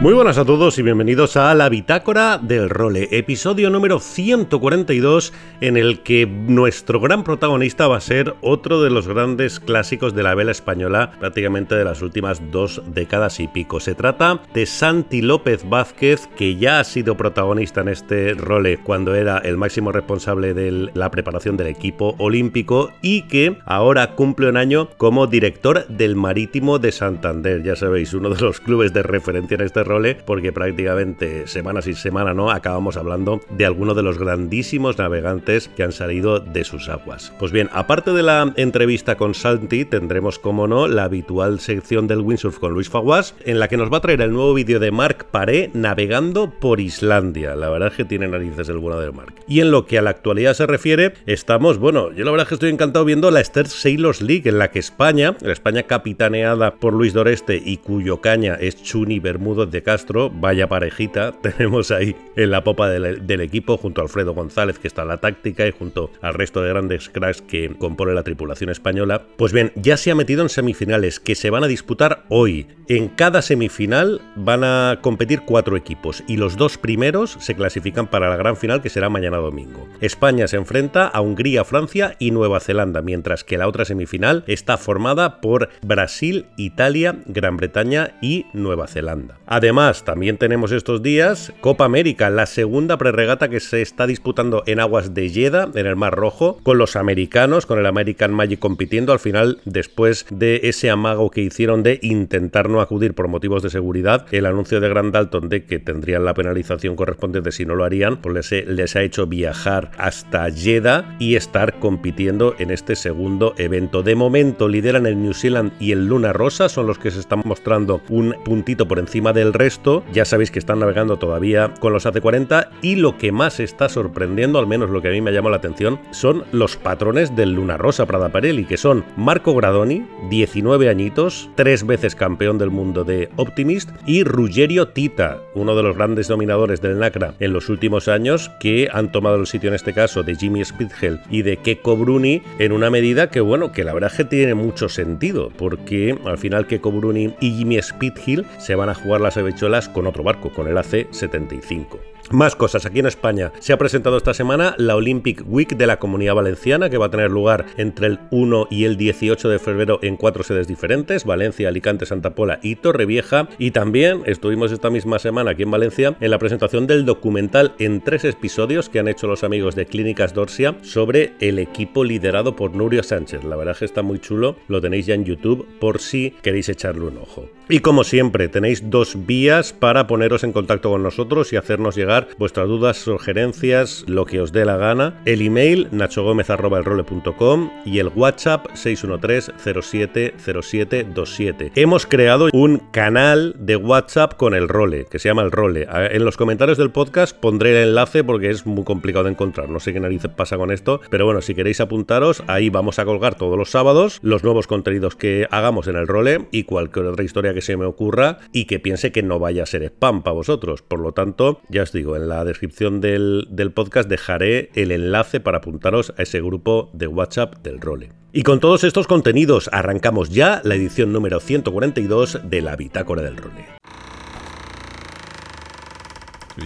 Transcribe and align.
Muy 0.00 0.12
buenas 0.12 0.38
a 0.38 0.44
todos 0.44 0.78
y 0.78 0.82
bienvenidos 0.82 1.36
a 1.36 1.52
la 1.56 1.68
Bitácora 1.68 2.38
del 2.38 2.70
Role, 2.70 3.08
episodio 3.10 3.68
número 3.68 3.98
142 3.98 5.32
en 5.60 5.76
el 5.76 6.04
que 6.04 6.24
nuestro 6.24 7.00
gran 7.00 7.24
protagonista 7.24 7.88
va 7.88 7.96
a 7.96 8.00
ser 8.00 8.36
otro 8.40 8.80
de 8.80 8.90
los 8.90 9.08
grandes 9.08 9.58
clásicos 9.58 10.14
de 10.14 10.22
la 10.22 10.36
vela 10.36 10.52
española 10.52 11.10
prácticamente 11.18 11.74
de 11.74 11.84
las 11.84 12.00
últimas 12.00 12.40
dos 12.52 12.80
décadas 12.86 13.40
y 13.40 13.48
pico. 13.48 13.80
Se 13.80 13.96
trata 13.96 14.40
de 14.54 14.66
Santi 14.66 15.20
López 15.20 15.68
Vázquez, 15.68 16.28
que 16.36 16.54
ya 16.54 16.78
ha 16.78 16.84
sido 16.84 17.16
protagonista 17.16 17.80
en 17.80 17.88
este 17.88 18.34
role 18.34 18.78
cuando 18.78 19.16
era 19.16 19.38
el 19.38 19.56
máximo 19.56 19.90
responsable 19.90 20.54
de 20.54 20.92
la 20.94 21.10
preparación 21.10 21.56
del 21.56 21.66
equipo 21.66 22.14
olímpico 22.18 22.92
y 23.02 23.22
que 23.22 23.58
ahora 23.66 24.14
cumple 24.14 24.48
un 24.48 24.58
año 24.58 24.90
como 24.96 25.26
director 25.26 25.88
del 25.88 26.14
Marítimo 26.14 26.78
de 26.78 26.92
Santander. 26.92 27.64
Ya 27.64 27.74
sabéis, 27.74 28.14
uno 28.14 28.30
de 28.30 28.40
los 28.40 28.60
clubes 28.60 28.92
de 28.92 29.02
referencia 29.02 29.56
en 29.56 29.62
este 29.62 29.87
porque 30.26 30.52
prácticamente 30.52 31.46
semana 31.46 31.80
sin 31.80 31.94
semana 31.94 32.34
no 32.34 32.50
acabamos 32.50 32.96
hablando 32.96 33.40
de 33.50 33.64
algunos 33.64 33.96
de 33.96 34.02
los 34.02 34.18
grandísimos 34.18 34.98
navegantes 34.98 35.68
que 35.68 35.82
han 35.82 35.92
salido 35.92 36.40
de 36.40 36.64
sus 36.64 36.88
aguas. 36.88 37.32
Pues 37.38 37.52
bien, 37.52 37.70
aparte 37.72 38.12
de 38.12 38.22
la 38.22 38.52
entrevista 38.56 39.16
con 39.16 39.34
Santi, 39.34 39.86
tendremos 39.86 40.38
como 40.38 40.66
no 40.66 40.88
la 40.88 41.04
habitual 41.04 41.58
sección 41.58 42.06
del 42.06 42.20
windsurf 42.20 42.58
con 42.58 42.74
Luis 42.74 42.90
Faguas, 42.90 43.34
en 43.44 43.58
la 43.58 43.68
que 43.68 43.78
nos 43.78 43.90
va 43.90 43.98
a 43.98 44.02
traer 44.02 44.20
el 44.20 44.32
nuevo 44.32 44.52
vídeo 44.52 44.78
de 44.78 44.90
Mark 44.90 45.26
Paré 45.30 45.70
navegando 45.72 46.52
por 46.60 46.80
Islandia. 46.80 47.56
La 47.56 47.70
verdad 47.70 47.88
es 47.88 47.94
que 47.94 48.04
tiene 48.04 48.28
narices 48.28 48.68
el 48.68 48.78
bueno 48.78 49.00
de 49.00 49.10
Mark. 49.10 49.34
Y 49.46 49.60
en 49.60 49.70
lo 49.70 49.86
que 49.86 49.98
a 49.98 50.02
la 50.02 50.10
actualidad 50.10 50.52
se 50.52 50.66
refiere, 50.66 51.14
estamos, 51.24 51.78
bueno, 51.78 52.12
yo 52.12 52.24
la 52.24 52.30
verdad 52.30 52.44
es 52.44 52.48
que 52.48 52.54
estoy 52.54 52.70
encantado 52.70 53.06
viendo 53.06 53.30
la 53.30 53.40
Esther 53.40 53.68
Sailors 53.68 54.20
League, 54.20 54.48
en 54.48 54.58
la 54.58 54.70
que 54.70 54.78
España, 54.78 55.34
la 55.40 55.52
España 55.52 55.84
capitaneada 55.84 56.74
por 56.74 56.92
Luis 56.92 57.14
Doreste 57.14 57.60
y 57.64 57.78
cuyo 57.78 58.20
caña 58.20 58.54
es 58.54 58.82
Chuni 58.82 59.18
Bermúdez 59.18 59.70
de 59.70 59.77
Castro, 59.82 60.30
vaya 60.30 60.68
parejita, 60.68 61.32
tenemos 61.42 61.90
ahí 61.90 62.16
en 62.36 62.50
la 62.50 62.64
popa 62.64 62.88
del, 62.88 63.40
equipo 63.40 63.76
junto 63.76 64.00
a 64.00 64.04
Alfredo 64.04 64.34
González 64.34 64.78
que 64.78 64.88
está 64.88 65.02
en 65.02 65.08
la 65.08 65.18
táctica 65.18 65.66
y 65.66 65.70
junto 65.70 66.10
al 66.20 66.34
resto 66.34 66.62
de 66.62 66.70
grandes 66.70 67.08
cracks 67.08 67.42
que 67.42 67.74
compone 67.78 68.14
la 68.14 68.22
tripulación 68.22 68.70
española. 68.70 69.22
Pues 69.36 69.52
bien, 69.52 69.72
ya 69.76 69.96
se 69.96 70.10
ha 70.10 70.14
metido 70.14 70.42
en 70.42 70.48
semifinales 70.48 71.20
que 71.20 71.34
se 71.34 71.50
van 71.50 71.64
a 71.64 71.68
disputar 71.68 72.24
hoy. 72.28 72.66
En 72.88 73.08
cada 73.08 73.42
semifinal 73.42 74.20
van 74.34 74.64
a 74.64 74.98
competir 75.02 75.42
cuatro 75.42 75.76
equipos 75.76 76.24
y 76.26 76.36
los 76.36 76.56
dos 76.56 76.78
primeros 76.78 77.36
se 77.38 77.54
clasifican 77.54 78.06
para 78.06 78.28
la 78.28 78.36
gran 78.36 78.56
final 78.56 78.82
que 78.82 78.88
será 78.90 79.08
mañana 79.08 79.36
domingo. 79.36 79.86
España 80.00 80.48
se 80.48 80.56
enfrenta 80.56 81.06
a 81.06 81.20
Hungría, 81.20 81.64
Francia 81.64 82.16
y 82.18 82.30
Nueva 82.30 82.60
Zelanda, 82.60 83.02
mientras 83.02 83.44
que 83.44 83.58
la 83.58 83.68
otra 83.68 83.84
semifinal 83.84 84.44
está 84.46 84.78
formada 84.78 85.40
por 85.40 85.68
Brasil, 85.82 86.46
Italia, 86.56 87.16
Gran 87.26 87.56
Bretaña 87.56 88.12
y 88.20 88.46
Nueva 88.52 88.86
Zelanda. 88.86 89.38
Además, 89.46 89.67
también 90.04 90.38
tenemos 90.38 90.72
estos 90.72 91.02
días 91.02 91.52
Copa 91.60 91.84
América, 91.84 92.30
la 92.30 92.46
segunda 92.46 92.96
prerregata 92.96 93.50
que 93.50 93.60
se 93.60 93.82
está 93.82 94.06
disputando 94.06 94.62
en 94.64 94.80
aguas 94.80 95.12
de 95.12 95.28
Jeddah, 95.28 95.68
en 95.74 95.86
el 95.86 95.94
Mar 95.94 96.14
Rojo, 96.14 96.58
con 96.62 96.78
los 96.78 96.96
americanos, 96.96 97.66
con 97.66 97.78
el 97.78 97.84
American 97.84 98.32
Magic 98.32 98.58
compitiendo. 98.58 99.12
Al 99.12 99.18
final, 99.18 99.60
después 99.66 100.24
de 100.30 100.60
ese 100.64 100.88
amago 100.88 101.30
que 101.30 101.42
hicieron 101.42 101.82
de 101.82 101.98
intentar 102.02 102.70
no 102.70 102.80
acudir 102.80 103.12
por 103.12 103.28
motivos 103.28 103.62
de 103.62 103.68
seguridad, 103.68 104.24
el 104.30 104.46
anuncio 104.46 104.80
de 104.80 104.88
Grand 104.88 105.12
Dalton 105.12 105.50
de 105.50 105.64
que 105.64 105.78
tendrían 105.78 106.24
la 106.24 106.32
penalización 106.32 106.96
correspondiente 106.96 107.52
si 107.52 107.66
no 107.66 107.74
lo 107.74 107.84
harían, 107.84 108.22
pues 108.22 108.50
les, 108.50 108.66
les 108.66 108.96
ha 108.96 109.02
hecho 109.02 109.26
viajar 109.26 109.90
hasta 109.98 110.50
Jeddah 110.50 111.16
y 111.18 111.36
estar 111.36 111.78
compitiendo 111.78 112.54
en 112.58 112.70
este 112.70 112.96
segundo 112.96 113.54
evento. 113.58 114.02
De 114.02 114.14
momento 114.14 114.66
lideran 114.66 115.04
el 115.04 115.22
New 115.22 115.34
Zealand 115.34 115.72
y 115.78 115.92
el 115.92 116.06
Luna 116.06 116.32
Rosa, 116.32 116.70
son 116.70 116.86
los 116.86 116.98
que 116.98 117.10
se 117.10 117.20
están 117.20 117.42
mostrando 117.44 118.00
un 118.08 118.34
puntito 118.46 118.88
por 118.88 118.98
encima 118.98 119.34
del 119.34 119.52
resto, 119.58 120.04
ya 120.12 120.24
sabéis 120.24 120.50
que 120.50 120.58
están 120.58 120.78
navegando 120.78 121.18
todavía 121.18 121.74
con 121.80 121.92
los 121.92 122.06
AC40 122.06 122.68
y 122.82 122.96
lo 122.96 123.18
que 123.18 123.32
más 123.32 123.60
está 123.60 123.88
sorprendiendo, 123.88 124.58
al 124.58 124.66
menos 124.66 124.90
lo 124.90 125.02
que 125.02 125.08
a 125.08 125.12
mí 125.12 125.20
me 125.20 125.32
llamó 125.32 125.50
la 125.50 125.56
atención, 125.56 126.00
son 126.10 126.44
los 126.52 126.76
patrones 126.76 127.34
del 127.36 127.52
Luna 127.52 127.76
Rosa 127.76 128.06
Prada 128.06 128.30
Parelli, 128.30 128.64
que 128.64 128.76
son 128.76 129.04
Marco 129.16 129.54
Gradoni, 129.54 130.06
19 130.30 130.88
añitos, 130.88 131.50
tres 131.54 131.86
veces 131.86 132.14
campeón 132.14 132.58
del 132.58 132.70
mundo 132.70 133.04
de 133.04 133.30
Optimist, 133.36 133.90
y 134.06 134.24
Ruggerio 134.24 134.88
Tita, 134.88 135.38
uno 135.54 135.74
de 135.74 135.82
los 135.82 135.96
grandes 135.96 136.28
dominadores 136.28 136.80
del 136.80 136.98
NACRA 136.98 137.34
en 137.40 137.52
los 137.52 137.68
últimos 137.68 138.08
años, 138.08 138.50
que 138.60 138.88
han 138.92 139.12
tomado 139.12 139.36
el 139.36 139.46
sitio 139.46 139.68
en 139.68 139.74
este 139.74 139.92
caso 139.92 140.22
de 140.22 140.34
Jimmy 140.34 140.64
Spitgel 140.64 141.20
y 141.30 141.42
de 141.42 141.56
Keko 141.56 141.96
Bruni 141.96 142.42
en 142.58 142.72
una 142.72 142.90
medida 142.90 143.30
que, 143.30 143.40
bueno, 143.40 143.72
que 143.72 143.84
la 143.84 143.94
verdad 143.94 144.10
es 144.10 144.16
que 144.16 144.24
tiene 144.24 144.54
mucho 144.54 144.88
sentido, 144.88 145.50
porque 145.56 146.16
al 146.24 146.38
final 146.38 146.66
Keko 146.66 146.92
Bruni 146.92 147.34
y 147.40 147.52
Jimmy 147.52 147.80
Spithill 147.82 148.46
se 148.58 148.74
van 148.74 148.88
a 148.88 148.94
jugar 148.94 149.20
las 149.20 149.36
habichuelas 149.48 149.88
con 149.88 150.06
otro 150.06 150.22
barco, 150.22 150.52
con 150.52 150.68
el 150.68 150.76
AC-75. 150.76 151.98
Más 152.30 152.54
cosas, 152.54 152.84
aquí 152.84 152.98
en 152.98 153.06
España 153.06 153.52
se 153.58 153.72
ha 153.72 153.78
presentado 153.78 154.18
esta 154.18 154.34
semana 154.34 154.74
la 154.76 154.96
Olympic 154.96 155.42
Week 155.46 155.74
de 155.74 155.86
la 155.86 155.98
Comunidad 155.98 156.34
Valenciana 156.34 156.90
que 156.90 156.98
va 156.98 157.06
a 157.06 157.10
tener 157.10 157.30
lugar 157.30 157.64
entre 157.78 158.06
el 158.06 158.18
1 158.30 158.68
y 158.70 158.84
el 158.84 158.98
18 158.98 159.48
de 159.48 159.58
febrero 159.58 159.98
en 160.02 160.18
cuatro 160.18 160.42
sedes 160.44 160.68
diferentes, 160.68 161.24
Valencia, 161.24 161.68
Alicante, 161.68 162.04
Santa 162.04 162.34
Pola 162.34 162.60
y 162.62 162.76
Torrevieja 162.76 163.48
y 163.58 163.70
también 163.70 164.22
estuvimos 164.26 164.72
esta 164.72 164.90
misma 164.90 165.18
semana 165.18 165.52
aquí 165.52 165.62
en 165.62 165.70
Valencia 165.70 166.16
en 166.20 166.30
la 166.30 166.38
presentación 166.38 166.86
del 166.86 167.06
documental 167.06 167.74
en 167.78 168.02
tres 168.02 168.24
episodios 168.24 168.90
que 168.90 168.98
han 168.98 169.08
hecho 169.08 169.26
los 169.26 169.42
amigos 169.42 169.74
de 169.74 169.86
Clínicas 169.86 170.34
Dorsia 170.34 170.76
sobre 170.82 171.32
el 171.40 171.58
equipo 171.58 172.04
liderado 172.04 172.56
por 172.56 172.74
Nurio 172.74 173.02
Sánchez. 173.04 173.42
La 173.44 173.56
verdad 173.56 173.72
es 173.72 173.78
que 173.78 173.84
está 173.86 174.02
muy 174.02 174.18
chulo, 174.18 174.56
lo 174.68 174.82
tenéis 174.82 175.06
ya 175.06 175.14
en 175.14 175.24
YouTube 175.24 175.66
por 175.80 175.98
si 175.98 176.34
queréis 176.42 176.68
echarle 176.68 177.06
un 177.06 177.16
ojo. 177.16 177.48
Y 177.70 177.80
como 177.80 178.02
siempre, 178.02 178.48
tenéis 178.48 178.88
dos 178.88 179.26
vías 179.26 179.74
para 179.74 180.06
poneros 180.06 180.42
en 180.42 180.52
contacto 180.52 180.90
con 180.90 181.02
nosotros 181.02 181.52
y 181.52 181.56
hacernos 181.56 181.96
llegar 181.96 182.17
vuestras 182.38 182.66
dudas, 182.66 182.96
sugerencias, 182.96 184.04
lo 184.06 184.24
que 184.24 184.40
os 184.40 184.52
dé 184.52 184.64
la 184.64 184.76
gana. 184.76 185.20
El 185.24 185.42
email 185.42 185.88
nachogomez.com 185.92 187.70
y 187.84 187.98
el 187.98 188.08
WhatsApp 188.08 188.66
613-070727. 188.72 191.72
Hemos 191.74 192.06
creado 192.06 192.48
un 192.52 192.78
canal 192.90 193.54
de 193.58 193.76
WhatsApp 193.76 194.34
con 194.34 194.54
el 194.54 194.68
role, 194.68 195.06
que 195.10 195.18
se 195.18 195.28
llama 195.28 195.42
el 195.42 195.52
role. 195.52 195.86
En 195.90 196.24
los 196.24 196.36
comentarios 196.36 196.78
del 196.78 196.90
podcast 196.90 197.36
pondré 197.36 197.70
el 197.70 197.88
enlace 197.88 198.24
porque 198.24 198.50
es 198.50 198.66
muy 198.66 198.84
complicado 198.84 199.24
de 199.24 199.32
encontrar. 199.32 199.68
No 199.68 199.80
sé 199.80 199.92
qué 199.92 200.00
narices 200.00 200.30
pasa 200.30 200.56
con 200.56 200.70
esto, 200.70 201.00
pero 201.10 201.24
bueno, 201.24 201.42
si 201.42 201.54
queréis 201.54 201.80
apuntaros, 201.80 202.42
ahí 202.46 202.70
vamos 202.70 202.98
a 202.98 203.04
colgar 203.04 203.34
todos 203.34 203.58
los 203.58 203.70
sábados 203.70 204.18
los 204.22 204.44
nuevos 204.44 204.66
contenidos 204.66 205.16
que 205.16 205.46
hagamos 205.50 205.88
en 205.88 205.96
el 205.96 206.06
role 206.06 206.46
y 206.50 206.64
cualquier 206.64 207.06
otra 207.06 207.24
historia 207.24 207.54
que 207.54 207.60
se 207.60 207.76
me 207.76 207.84
ocurra 207.84 208.38
y 208.52 208.66
que 208.66 208.78
piense 208.78 209.12
que 209.12 209.22
no 209.22 209.38
vaya 209.38 209.62
a 209.62 209.66
ser 209.66 209.82
spam 209.84 210.22
para 210.22 210.34
vosotros. 210.34 210.82
Por 210.82 211.00
lo 211.00 211.12
tanto, 211.12 211.60
ya 211.68 211.82
os 211.82 211.92
digo, 211.92 212.07
en 212.16 212.28
la 212.28 212.44
descripción 212.44 213.00
del, 213.00 213.46
del 213.50 213.72
podcast 213.72 214.08
dejaré 214.08 214.70
el 214.74 214.92
enlace 214.92 215.40
para 215.40 215.58
apuntaros 215.58 216.12
a 216.16 216.22
ese 216.22 216.40
grupo 216.40 216.90
de 216.92 217.06
WhatsApp 217.06 217.56
del 217.62 217.80
Role. 217.80 218.10
Y 218.32 218.42
con 218.42 218.60
todos 218.60 218.84
estos 218.84 219.06
contenidos 219.06 219.70
arrancamos 219.72 220.30
ya 220.30 220.60
la 220.64 220.74
edición 220.74 221.12
número 221.12 221.40
142 221.40 222.40
de 222.44 222.62
la 222.62 222.76
Bitácora 222.76 223.22
del 223.22 223.36
Role. 223.36 223.78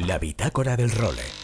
La 0.06 0.18
bitácora 0.18 0.74
del 0.74 0.90
role. 0.90 1.41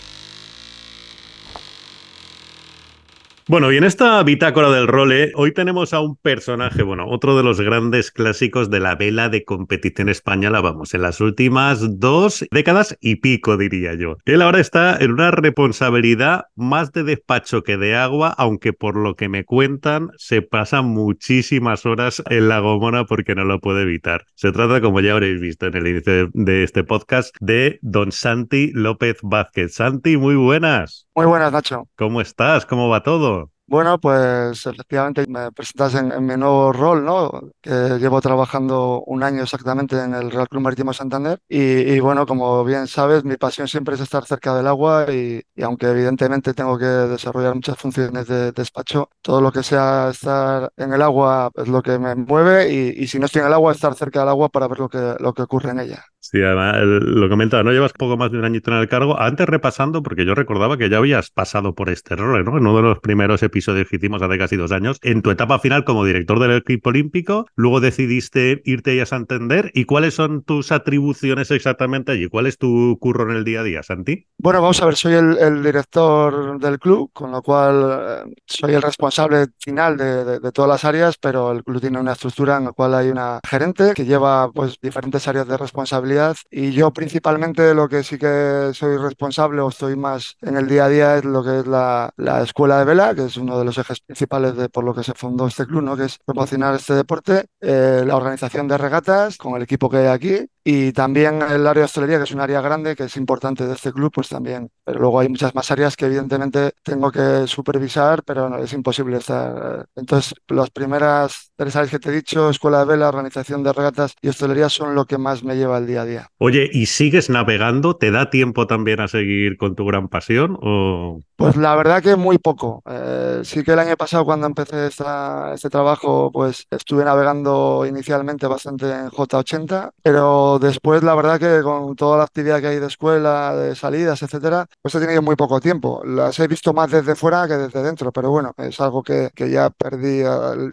Bueno, 3.48 3.72
y 3.72 3.78
en 3.78 3.84
esta 3.84 4.22
bitácora 4.24 4.70
del 4.70 4.86
role, 4.86 5.32
hoy 5.34 5.52
tenemos 5.52 5.94
a 5.94 6.00
un 6.00 6.16
personaje, 6.16 6.82
bueno, 6.82 7.06
otro 7.08 7.34
de 7.34 7.42
los 7.42 7.58
grandes 7.62 8.10
clásicos 8.10 8.68
de 8.68 8.78
la 8.78 8.94
vela 8.94 9.30
de 9.30 9.44
competición 9.44 10.10
española, 10.10 10.60
vamos, 10.60 10.92
en 10.92 11.00
las 11.00 11.22
últimas 11.22 11.98
dos 11.98 12.44
décadas 12.50 12.94
y 13.00 13.16
pico, 13.16 13.56
diría 13.56 13.94
yo. 13.94 14.18
Él 14.26 14.42
ahora 14.42 14.60
está 14.60 14.98
en 14.98 15.12
una 15.12 15.30
responsabilidad 15.30 16.44
más 16.56 16.92
de 16.92 17.04
despacho 17.04 17.62
que 17.62 17.78
de 17.78 17.96
agua, 17.96 18.34
aunque 18.36 18.74
por 18.74 18.98
lo 18.98 19.16
que 19.16 19.30
me 19.30 19.46
cuentan, 19.46 20.10
se 20.18 20.42
pasa 20.42 20.82
muchísimas 20.82 21.86
horas 21.86 22.22
en 22.28 22.48
la 22.48 22.58
gomona 22.60 23.06
porque 23.06 23.34
no 23.34 23.46
lo 23.46 23.60
puede 23.60 23.84
evitar. 23.84 24.26
Se 24.34 24.52
trata, 24.52 24.82
como 24.82 25.00
ya 25.00 25.12
habréis 25.12 25.40
visto 25.40 25.64
en 25.68 25.74
el 25.74 25.86
inicio 25.86 26.28
de 26.34 26.64
este 26.64 26.84
podcast, 26.84 27.34
de 27.40 27.78
don 27.80 28.12
Santi 28.12 28.72
López 28.74 29.16
Vázquez. 29.22 29.72
Santi, 29.72 30.18
muy 30.18 30.34
buenas. 30.34 31.07
Muy 31.18 31.26
buenas, 31.26 31.50
Nacho. 31.50 31.88
¿Cómo 31.96 32.20
estás? 32.20 32.64
¿Cómo 32.64 32.88
va 32.88 33.02
todo? 33.02 33.50
Bueno, 33.68 34.00
pues 34.00 34.64
efectivamente 34.64 35.26
me 35.28 35.52
presentas 35.52 35.94
en, 35.94 36.24
mi 36.24 36.38
nuevo 36.38 36.72
rol, 36.72 37.04
¿no? 37.04 37.30
Que 37.60 37.98
llevo 38.00 38.18
trabajando 38.22 39.02
un 39.06 39.22
año 39.22 39.42
exactamente 39.42 40.02
en 40.02 40.14
el 40.14 40.30
Real 40.30 40.48
Club 40.48 40.62
Marítimo 40.62 40.94
Santander 40.94 41.38
y, 41.46 42.00
bueno, 42.00 42.24
como 42.24 42.64
bien 42.64 42.86
sabes, 42.86 43.24
mi 43.24 43.36
pasión 43.36 43.68
siempre 43.68 43.96
es 43.96 44.00
estar 44.00 44.24
cerca 44.24 44.54
del 44.56 44.66
agua 44.68 45.12
y, 45.12 45.42
aunque 45.62 45.86
evidentemente 45.88 46.54
tengo 46.54 46.78
que 46.78 46.86
desarrollar 46.86 47.54
muchas 47.54 47.76
funciones 47.76 48.26
de, 48.26 48.52
despacho, 48.52 49.10
todo 49.20 49.42
lo 49.42 49.52
que 49.52 49.62
sea 49.62 50.08
estar 50.12 50.72
en 50.78 50.94
el 50.94 51.02
agua 51.02 51.50
es 51.54 51.68
lo 51.68 51.82
que 51.82 51.98
me 51.98 52.14
mueve 52.14 52.72
y, 52.72 53.06
si 53.06 53.18
no 53.18 53.26
estoy 53.26 53.42
en 53.42 53.48
el 53.48 53.52
agua, 53.52 53.72
estar 53.72 53.94
cerca 53.94 54.20
del 54.20 54.30
agua 54.30 54.48
para 54.48 54.66
ver 54.66 54.78
lo 54.78 54.88
que, 54.88 55.14
lo 55.20 55.34
que 55.34 55.42
ocurre 55.42 55.72
en 55.72 55.80
ella. 55.80 56.06
Sí, 56.20 56.42
además, 56.42 56.76
lo 56.82 57.28
comentaba, 57.28 57.62
¿no? 57.62 57.72
Llevas 57.72 57.92
poco 57.92 58.16
más 58.16 58.30
de 58.30 58.38
un 58.38 58.44
añito 58.44 58.70
en 58.70 58.78
el 58.78 58.88
cargo. 58.88 59.18
Antes 59.18 59.46
repasando, 59.46 60.02
porque 60.02 60.26
yo 60.26 60.34
recordaba 60.34 60.76
que 60.76 60.90
ya 60.90 60.98
habías 60.98 61.30
pasado 61.30 61.74
por 61.74 61.88
este 61.90 62.16
rol, 62.16 62.44
¿no? 62.44 62.58
En 62.58 62.66
uno 62.66 62.76
de 62.76 62.82
los 62.82 62.98
primeros 63.00 63.42
episodios 63.42 63.57
que 63.66 63.96
hicimos 63.96 64.22
hace 64.22 64.38
casi 64.38 64.56
dos 64.56 64.72
años, 64.72 64.98
en 65.02 65.22
tu 65.22 65.30
etapa 65.30 65.58
final 65.58 65.84
como 65.84 66.04
director 66.04 66.38
del 66.38 66.52
equipo 66.52 66.90
olímpico, 66.90 67.46
luego 67.54 67.80
decidiste 67.80 68.62
irte 68.64 69.00
a 69.00 69.06
Santander. 69.06 69.70
¿Y 69.74 69.84
cuáles 69.84 70.14
son 70.14 70.42
tus 70.42 70.72
atribuciones 70.72 71.50
exactamente 71.50 72.12
allí? 72.12 72.28
¿Cuál 72.28 72.46
es 72.46 72.58
tu 72.58 72.96
curro 73.00 73.30
en 73.30 73.36
el 73.36 73.44
día 73.44 73.60
a 73.60 73.64
día, 73.64 73.82
Santi? 73.82 74.26
Bueno, 74.38 74.60
vamos 74.60 74.80
a 74.82 74.86
ver, 74.86 74.96
soy 74.96 75.14
el, 75.14 75.62
director 75.62 76.58
del 76.60 76.78
club, 76.78 77.10
con 77.12 77.32
lo 77.32 77.42
cual 77.42 78.24
eh, 78.26 78.34
soy 78.46 78.74
el 78.74 78.82
responsable 78.82 79.46
final 79.58 79.96
de, 79.96 80.40
de, 80.40 80.52
todas 80.52 80.68
las 80.68 80.84
áreas, 80.84 81.16
pero 81.20 81.52
el 81.52 81.64
club 81.64 81.80
tiene 81.80 81.98
una 81.98 82.12
estructura 82.12 82.56
en 82.56 82.64
la 82.64 82.72
cual 82.72 82.94
hay 82.94 83.08
una 83.08 83.40
gerente 83.46 83.92
que 83.94 84.04
lleva 84.04 84.50
pues 84.52 84.76
diferentes 84.80 85.26
áreas 85.26 85.48
de 85.48 85.56
responsabilidad 85.56 86.36
y 86.50 86.70
yo 86.70 86.92
principalmente 86.92 87.74
lo 87.74 87.88
que 87.88 88.02
sí 88.02 88.18
que 88.18 88.70
soy 88.72 88.96
responsable 88.96 89.60
o 89.60 89.68
estoy 89.68 89.96
más 89.96 90.36
en 90.42 90.56
el 90.56 90.68
día 90.68 90.84
a 90.84 90.88
día 90.88 91.16
es 91.16 91.24
lo 91.24 91.42
que 91.42 91.60
es 91.60 91.66
la, 91.66 92.10
la 92.16 92.42
escuela 92.42 92.78
de 92.78 92.84
vela, 92.84 93.14
que 93.14 93.24
es 93.24 93.36
uno 93.48 93.58
de 93.58 93.64
los 93.64 93.78
ejes 93.78 94.00
principales 94.00 94.56
de 94.56 94.68
por 94.68 94.84
lo 94.84 94.94
que 94.94 95.02
se 95.02 95.14
fundó 95.14 95.46
este 95.46 95.66
club, 95.66 95.82
¿no? 95.82 95.96
que 95.96 96.04
es 96.04 96.18
promocionar 96.24 96.74
este 96.74 96.94
deporte, 96.94 97.46
eh, 97.60 98.02
la 98.06 98.16
organización 98.16 98.68
de 98.68 98.78
regatas 98.78 99.36
con 99.38 99.56
el 99.56 99.62
equipo 99.62 99.88
que 99.88 99.98
hay 99.98 100.06
aquí 100.06 100.46
y 100.70 100.92
también 100.92 101.40
el 101.40 101.66
área 101.66 101.80
de 101.80 101.84
hostelería, 101.86 102.18
que 102.18 102.24
es 102.24 102.32
un 102.32 102.40
área 102.40 102.60
grande, 102.60 102.94
que 102.94 103.04
es 103.04 103.16
importante 103.16 103.66
de 103.66 103.72
este 103.72 103.90
club, 103.90 104.12
pues 104.14 104.28
también. 104.28 104.68
Pero 104.84 105.00
luego 105.00 105.18
hay 105.18 105.30
muchas 105.30 105.54
más 105.54 105.70
áreas 105.70 105.96
que 105.96 106.04
evidentemente 106.04 106.72
tengo 106.82 107.10
que 107.10 107.46
supervisar, 107.46 108.22
pero 108.22 108.50
no, 108.50 108.58
es 108.58 108.74
imposible 108.74 109.16
estar. 109.16 109.86
Entonces, 109.96 110.34
las 110.48 110.68
primeras 110.68 111.52
tres 111.56 111.74
áreas 111.74 111.90
que 111.90 111.98
te 111.98 112.10
he 112.10 112.12
dicho, 112.12 112.50
escuela 112.50 112.80
de 112.80 112.84
vela, 112.84 113.08
organización 113.08 113.62
de 113.62 113.72
regatas 113.72 114.14
y 114.20 114.28
hostelería, 114.28 114.68
son 114.68 114.94
lo 114.94 115.06
que 115.06 115.16
más 115.16 115.42
me 115.42 115.56
lleva 115.56 115.78
el 115.78 115.86
día 115.86 116.02
a 116.02 116.04
día. 116.04 116.28
Oye, 116.36 116.68
¿y 116.70 116.84
sigues 116.84 117.30
navegando? 117.30 117.96
¿Te 117.96 118.10
da 118.10 118.28
tiempo 118.28 118.66
también 118.66 119.00
a 119.00 119.08
seguir 119.08 119.56
con 119.56 119.74
tu 119.74 119.86
gran 119.86 120.08
pasión? 120.08 120.58
O... 120.60 121.22
Pues 121.36 121.56
la 121.56 121.76
verdad 121.76 122.02
que 122.02 122.16
muy 122.16 122.36
poco. 122.36 122.82
Eh, 122.90 123.37
sí 123.44 123.62
que 123.62 123.72
el 123.72 123.78
año 123.78 123.96
pasado 123.96 124.24
cuando 124.24 124.46
empecé 124.46 124.86
esta, 124.86 125.52
este 125.54 125.70
trabajo, 125.70 126.30
pues 126.32 126.66
estuve 126.70 127.04
navegando 127.04 127.84
inicialmente 127.86 128.46
bastante 128.46 128.86
en 128.90 129.10
J80, 129.10 129.92
pero 130.02 130.58
después 130.60 131.02
la 131.02 131.14
verdad 131.14 131.38
que 131.38 131.62
con 131.62 131.96
toda 131.96 132.18
la 132.18 132.24
actividad 132.24 132.60
que 132.60 132.68
hay 132.68 132.78
de 132.78 132.86
escuela, 132.86 133.54
de 133.54 133.74
salidas, 133.74 134.22
etcétera, 134.22 134.66
pues 134.82 134.94
he 134.94 135.00
tenido 135.00 135.22
muy 135.22 135.36
poco 135.36 135.60
tiempo. 135.60 136.02
Las 136.04 136.38
he 136.40 136.48
visto 136.48 136.72
más 136.72 136.90
desde 136.90 137.14
fuera 137.14 137.46
que 137.46 137.54
desde 137.54 137.82
dentro, 137.82 138.12
pero 138.12 138.30
bueno, 138.30 138.52
es 138.56 138.80
algo 138.80 139.02
que, 139.02 139.30
que 139.34 139.50
ya 139.50 139.70
perdí. 139.70 140.20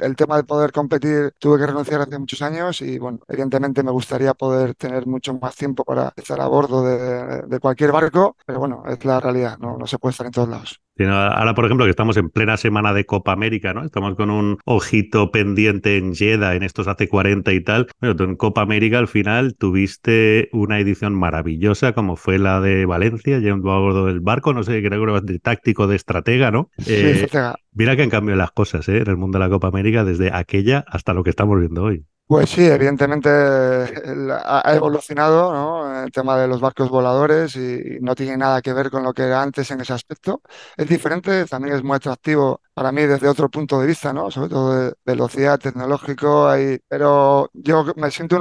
El, 0.02 0.16
tema 0.16 0.38
de 0.38 0.44
poder 0.44 0.72
competir 0.72 1.34
tuve 1.40 1.60
que 1.60 1.68
renunciar 1.68 2.02
hace 2.02 2.18
muchos 2.18 2.42
años 2.42 2.82
y 2.82 2.98
bueno, 2.98 3.20
evidentemente 3.28 3.84
me 3.84 3.92
gustaría 3.92 4.34
poder 4.34 4.76
tener 4.76 5.06
mucho 5.08 5.34
más 5.34 5.56
tiempo 5.56 5.84
para 5.84 6.14
estar 6.16 6.40
a 6.40 6.48
bordo 6.48 6.84
de, 6.84 7.60
cualquier 7.60 7.92
barco, 7.92 8.36
pero 8.46 8.60
bueno, 8.60 8.84
es 8.88 9.04
la 9.06 9.20
realidad, 9.20 9.58
no, 9.60 9.78
no 9.78 9.88
se 9.88 9.98
puede 9.98 10.12
estar 10.12 10.26
en 10.26 10.32
todos 10.32 10.50
lados. 10.50 10.82
Ahora, 11.00 11.54
por 11.54 11.66
ejemplo, 11.66 11.86
que 11.86 11.90
estamos 11.90 12.16
en 12.18 12.30
plena 12.30 12.58
semana 12.58 12.94
de 12.94 13.06
Copa 13.06 13.34
América, 13.34 13.74
¿no? 13.74 13.84
Estamos 13.84 14.16
con 14.16 14.30
un 14.30 14.58
ojito 14.66 15.32
pendiente 15.32 15.98
en 15.98 16.16
Jeddah, 16.16 16.56
en 16.56 16.64
estos 16.64 16.88
hace 16.88 17.10
40 17.10 17.52
y 17.54 17.62
tal. 17.62 17.88
Bueno, 18.00 18.16
tú 18.16 18.24
en 18.24 18.36
Copa 18.36 18.62
América 18.62 19.00
al 19.00 19.08
final 19.08 19.56
tuviste 19.56 20.50
una 20.54 20.80
edición 20.80 21.14
maravillosa 21.14 21.94
como 21.94 22.16
fue 22.16 22.40
la 22.40 22.62
de 22.62 22.86
Valencia, 22.86 23.40
yendo 23.40 23.72
a 23.72 23.80
bordo 23.80 24.06
del 24.06 24.22
barco, 24.22 24.54
no 24.54 24.64
sé, 24.64 24.82
creo 24.82 25.04
que 25.04 25.12
era 25.12 25.22
de 25.22 25.40
táctico, 25.40 25.88
de 25.88 25.96
estratega, 25.96 26.52
¿no? 26.52 26.70
Sí, 26.78 26.94
eh, 26.94 27.28
Mira 27.74 27.98
que 27.98 28.04
han 28.04 28.10
cambiado 28.10 28.38
las 28.38 28.52
cosas, 28.52 28.88
¿eh? 28.88 29.00
En 29.00 29.10
el 29.10 29.18
mundo 29.18 29.38
de 29.38 29.46
la 29.46 29.50
Copa 29.50 29.68
América 29.68 30.06
desde 30.06 30.32
aquella 30.34 30.86
hasta 30.88 31.14
lo 31.14 31.24
que 31.24 31.30
estamos 31.30 31.60
viendo 31.60 31.84
hoy. 31.84 32.06
Pues 32.28 32.50
sí, 32.50 32.66
evidentemente 32.66 33.30
ha 33.30 34.74
evolucionado 34.76 35.54
¿no? 35.54 36.04
el 36.06 36.12
tema 36.12 36.36
de 36.40 36.48
los 36.48 36.60
barcos 36.60 36.90
voladores 36.90 37.56
y 37.56 38.00
no 38.02 38.16
tiene 38.16 38.36
nada 38.36 38.64
que 38.64 38.74
ver 38.74 38.90
con 38.90 39.04
lo 39.04 39.14
que 39.14 39.22
era 39.24 39.44
antes 39.44 39.70
en 39.70 39.82
ese 39.82 39.94
aspecto. 39.94 40.42
Es 40.76 40.88
diferente, 40.90 41.46
también 41.46 41.76
es 41.76 41.84
muy 41.84 41.96
atractivo 41.98 42.62
para 42.74 42.92
mí 42.92 43.04
desde 43.04 43.28
otro 43.28 43.48
punto 43.50 43.80
de 43.80 43.86
vista, 43.86 44.12
¿no? 44.12 44.32
sobre 44.32 44.50
todo 44.50 44.74
de 44.76 44.94
velocidad 45.06 45.60
tecnológico. 45.60 46.50
pero 46.88 47.52
yo 47.54 47.86
me 47.96 48.10
siento 48.10 48.38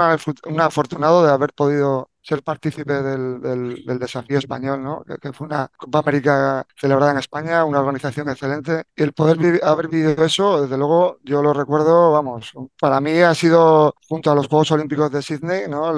un 0.47 0.61
afortunado 0.61 1.23
de 1.27 1.33
haber 1.33 1.53
podido 1.53 2.11
ser 2.25 2.43
partícipe 2.43 2.93
del, 3.03 3.41
del, 3.85 3.99
desafío 3.99 4.38
español, 4.38 4.82
¿no? 4.82 5.05
Que, 5.21 5.32
fue 5.32 5.47
una 5.47 5.71
Copa 5.76 5.99
América 5.99 6.67
celebrada 6.75 7.12
en 7.12 7.19
España, 7.19 7.65
una 7.65 7.81
organización 7.81 8.31
excelente. 8.31 8.85
Y 8.97 9.03
el 9.03 9.12
poder 9.12 9.61
haber 9.62 9.88
vivido 9.88 10.25
eso, 10.25 10.62
desde 10.62 10.79
luego, 10.79 11.19
yo 11.23 11.43
lo 11.43 11.53
recuerdo, 11.53 12.12
vamos, 12.12 12.53
para 12.81 13.00
mí 13.00 13.19
ha 13.21 13.35
sido, 13.35 13.94
junto 14.09 14.31
a 14.31 14.35
los 14.35 14.49
Juegos 14.49 14.71
Olímpicos 14.73 15.12
de 15.12 15.21
Sydney, 15.21 15.69
¿no? 15.69 15.93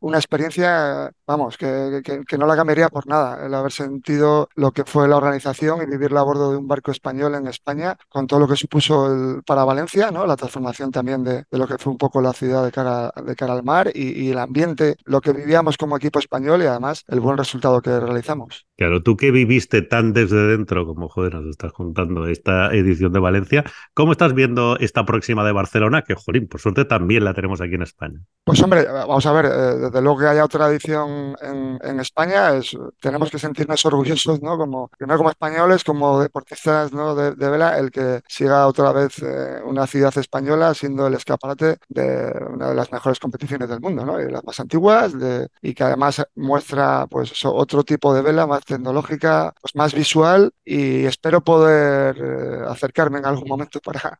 una 0.00 0.18
experiencia, 0.18 1.10
vamos, 1.26 1.56
que, 1.56 2.02
que, 2.04 2.38
no 2.38 2.46
la 2.46 2.56
cambiaría 2.56 2.88
por 2.88 3.08
nada, 3.08 3.44
el 3.44 3.54
haber 3.54 3.72
sentido 3.72 4.48
lo 4.54 4.70
que 4.70 4.84
fue 4.84 5.08
la 5.08 5.16
organización 5.16 5.82
y 5.82 5.86
vivirla 5.86 6.20
a 6.20 6.24
bordo 6.24 6.52
de 6.52 6.58
un 6.58 6.68
barco 6.68 6.92
español 6.92 7.34
en 7.34 7.48
España, 7.48 7.96
con 8.08 8.26
todo 8.28 8.38
lo 8.40 8.48
que 8.48 8.56
supuso 8.56 9.12
el, 9.12 9.42
para 9.42 9.64
Valencia, 9.64 10.10
¿no? 10.12 10.24
La 10.26 10.36
transformación 10.36 10.92
también 10.92 11.24
de, 11.24 11.44
de, 11.50 11.58
lo 11.58 11.66
que 11.66 11.78
fue 11.78 11.92
un 11.92 11.98
poco 11.98 12.20
la 12.20 12.32
ciudad 12.32 12.64
de 12.64 12.70
cara, 12.70 13.12
de 13.24 13.34
cara 13.34 13.54
al 13.54 13.64
mar 13.64 13.90
y, 13.92 14.24
y 14.24 14.30
el 14.30 14.38
ambiente, 14.38 14.96
lo 15.04 15.20
que 15.20 15.32
vivíamos 15.32 15.63
como 15.78 15.96
equipo 15.96 16.18
español 16.18 16.62
y 16.62 16.66
además 16.66 17.04
el 17.08 17.20
buen 17.20 17.36
resultado 17.36 17.80
que 17.80 17.98
realizamos. 17.98 18.66
Claro, 18.76 19.02
tú 19.02 19.16
que 19.16 19.30
viviste 19.30 19.82
tan 19.82 20.12
desde 20.12 20.46
dentro, 20.48 20.84
como 20.86 21.08
joder, 21.08 21.34
nos 21.34 21.46
estás 21.46 21.72
contando 21.72 22.26
esta 22.26 22.74
edición 22.74 23.12
de 23.12 23.20
Valencia, 23.20 23.64
¿cómo 23.94 24.12
estás 24.12 24.34
viendo 24.34 24.76
esta 24.78 25.04
próxima 25.04 25.44
de 25.44 25.52
Barcelona? 25.52 26.02
Que, 26.02 26.14
jolín, 26.14 26.48
por 26.48 26.60
suerte 26.60 26.84
también 26.84 27.24
la 27.24 27.34
tenemos 27.34 27.60
aquí 27.60 27.74
en 27.74 27.82
España. 27.82 28.20
Pues 28.44 28.60
hombre, 28.62 28.84
vamos 28.84 29.24
a 29.26 29.32
ver, 29.32 29.46
eh, 29.46 29.48
desde 29.78 30.02
luego 30.02 30.18
que 30.18 30.26
haya 30.26 30.44
otra 30.44 30.68
edición 30.68 31.36
en, 31.40 32.00
España, 32.00 32.54
es, 32.56 32.76
tenemos 33.00 33.30
que 33.30 33.38
sentirnos 33.38 33.84
orgullosos, 33.86 34.42
¿no? 34.42 34.58
Como, 34.58 34.88
primero 34.88 35.18
como 35.18 35.30
españoles, 35.30 35.84
como 35.84 36.20
deportistas 36.20 36.92
¿no? 36.92 37.14
de, 37.14 37.32
vela, 37.32 37.78
el 37.78 37.90
que 37.90 38.20
siga 38.28 38.66
otra 38.66 38.92
vez 38.92 39.22
eh, 39.22 39.60
una 39.64 39.86
ciudad 39.86 40.16
española 40.18 40.74
siendo 40.74 41.06
el 41.06 41.14
escaparate 41.14 41.78
de 41.88 42.32
una 42.50 42.70
de 42.70 42.74
las 42.74 42.90
mejores 42.92 43.18
competiciones 43.20 43.68
del 43.68 43.80
mundo, 43.80 44.04
¿no? 44.04 44.20
Y 44.20 44.30
las 44.30 44.44
más 44.44 44.58
antiguas, 44.60 45.18
de, 45.18 45.48
y 45.62 45.74
que 45.74 45.84
además 45.84 46.24
muestra 46.34 47.06
pues 47.08 47.44
otro 47.44 47.84
tipo 47.84 48.14
de 48.14 48.22
vela 48.22 48.46
más 48.46 48.64
tecnológica, 48.64 49.54
pues 49.60 49.74
más 49.74 49.94
visual 49.94 50.52
y 50.64 51.04
espero 51.04 51.42
poder 51.42 52.16
eh, 52.18 52.64
acercarme 52.68 53.18
en 53.18 53.26
algún 53.26 53.48
momento 53.48 53.80
para, 53.80 54.18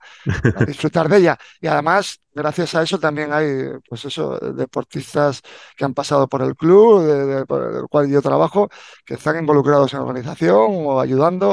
disfrutar 0.66 1.08
de 1.08 1.18
ella. 1.18 1.38
Y 1.60 1.66
además 1.66 2.20
gracias 2.34 2.74
a 2.74 2.82
eso 2.82 2.98
también 2.98 3.32
hay, 3.32 3.78
pues 3.88 4.04
eso, 4.04 4.38
deportistas 4.38 5.42
que 5.76 5.84
han 5.84 5.94
pasado 5.94 6.28
por 6.28 6.42
el 6.42 6.56
club, 6.56 7.02
de, 7.02 7.46
por 7.46 7.62
el 7.62 7.88
cual 7.88 8.10
yo 8.10 8.20
trabajo, 8.22 8.68
que 9.04 9.14
están 9.14 9.38
involucrados 9.38 9.92
en 9.92 10.00
la 10.00 10.04
organización 10.04 10.56
o 10.58 11.00
ayudando, 11.00 11.48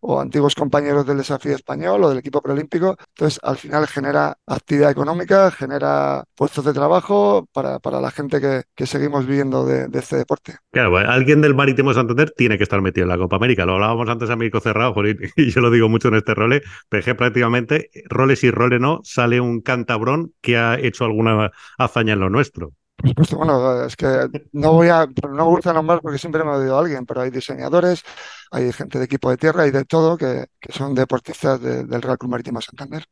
o, 0.00 0.20
antiguos 0.20 0.54
compañeros 0.54 1.06
del 1.06 1.18
desafío 1.18 1.54
español 1.54 2.04
o 2.04 2.08
del 2.08 2.18
equipo 2.18 2.40
preolímpico. 2.42 2.96
Entonces, 3.14 3.40
al 3.42 3.56
final 3.56 3.86
genera 3.86 4.36
actividad 4.46 4.90
económica, 4.90 5.50
genera 5.50 6.24
puestos 6.34 6.64
de 6.64 6.72
trabajo 6.72 7.46
para, 7.52 7.78
para 7.78 8.00
la 8.00 8.10
gente 8.10 8.40
que, 8.40 8.62
que 8.74 8.86
seguimos 8.86 9.26
viviendo 9.26 9.64
de, 9.64 9.88
este 9.98 10.16
deporte. 10.16 10.56
Claro, 10.72 10.96
alguien 10.96 11.40
del 11.40 11.54
Marítimo 11.54 11.92
Santander 11.92 12.30
tiene 12.30 12.56
que 12.56 12.64
estar 12.64 12.80
metido 12.80 13.04
en 13.04 13.10
la 13.10 13.18
Copa 13.18 13.36
América. 13.36 13.66
Lo 13.66 13.74
hablábamos 13.74 14.08
antes 14.08 14.30
a 14.30 14.36
México 14.36 14.60
cerrado, 14.60 14.94
y 15.36 15.50
yo 15.50 15.60
lo 15.60 15.70
digo 15.70 15.88
mucho 15.88 16.08
en 16.08 16.14
este 16.14 16.34
role, 16.34 16.62
PG 16.88 17.16
prácticamente, 17.16 17.90
roles 18.08 18.44
y 18.44 18.50
roles 18.50 18.80
no, 18.80 19.00
sale 19.02 19.40
un 19.40 19.60
cantabrón 19.60 20.19
que 20.40 20.56
ha 20.56 20.78
hecho 20.78 21.04
alguna 21.04 21.50
hazaña 21.78 22.14
en 22.14 22.20
lo 22.20 22.30
nuestro. 22.30 22.72
Supuesto, 23.04 23.38
bueno, 23.38 23.84
es 23.84 23.96
que 23.96 24.28
no 24.52 24.72
voy 24.74 24.88
a, 24.88 25.06
no 25.06 25.34
me 25.34 25.42
gusta 25.42 25.72
nombrar 25.72 26.00
porque 26.02 26.18
siempre 26.18 26.44
me 26.44 26.50
ha 26.50 26.54
oído 26.54 26.78
alguien, 26.78 27.06
pero 27.06 27.22
hay 27.22 27.30
diseñadores, 27.30 28.02
hay 28.50 28.72
gente 28.72 28.98
de 28.98 29.06
equipo 29.06 29.30
de 29.30 29.38
tierra 29.38 29.66
y 29.66 29.70
de 29.70 29.84
todo 29.86 30.18
que 30.18 30.46
son 30.68 30.94
deportistas 30.94 31.60
del 31.62 32.02
Real 32.02 32.18
Club 32.18 32.32
Marítimo 32.32 32.60
Santander. 32.60 33.04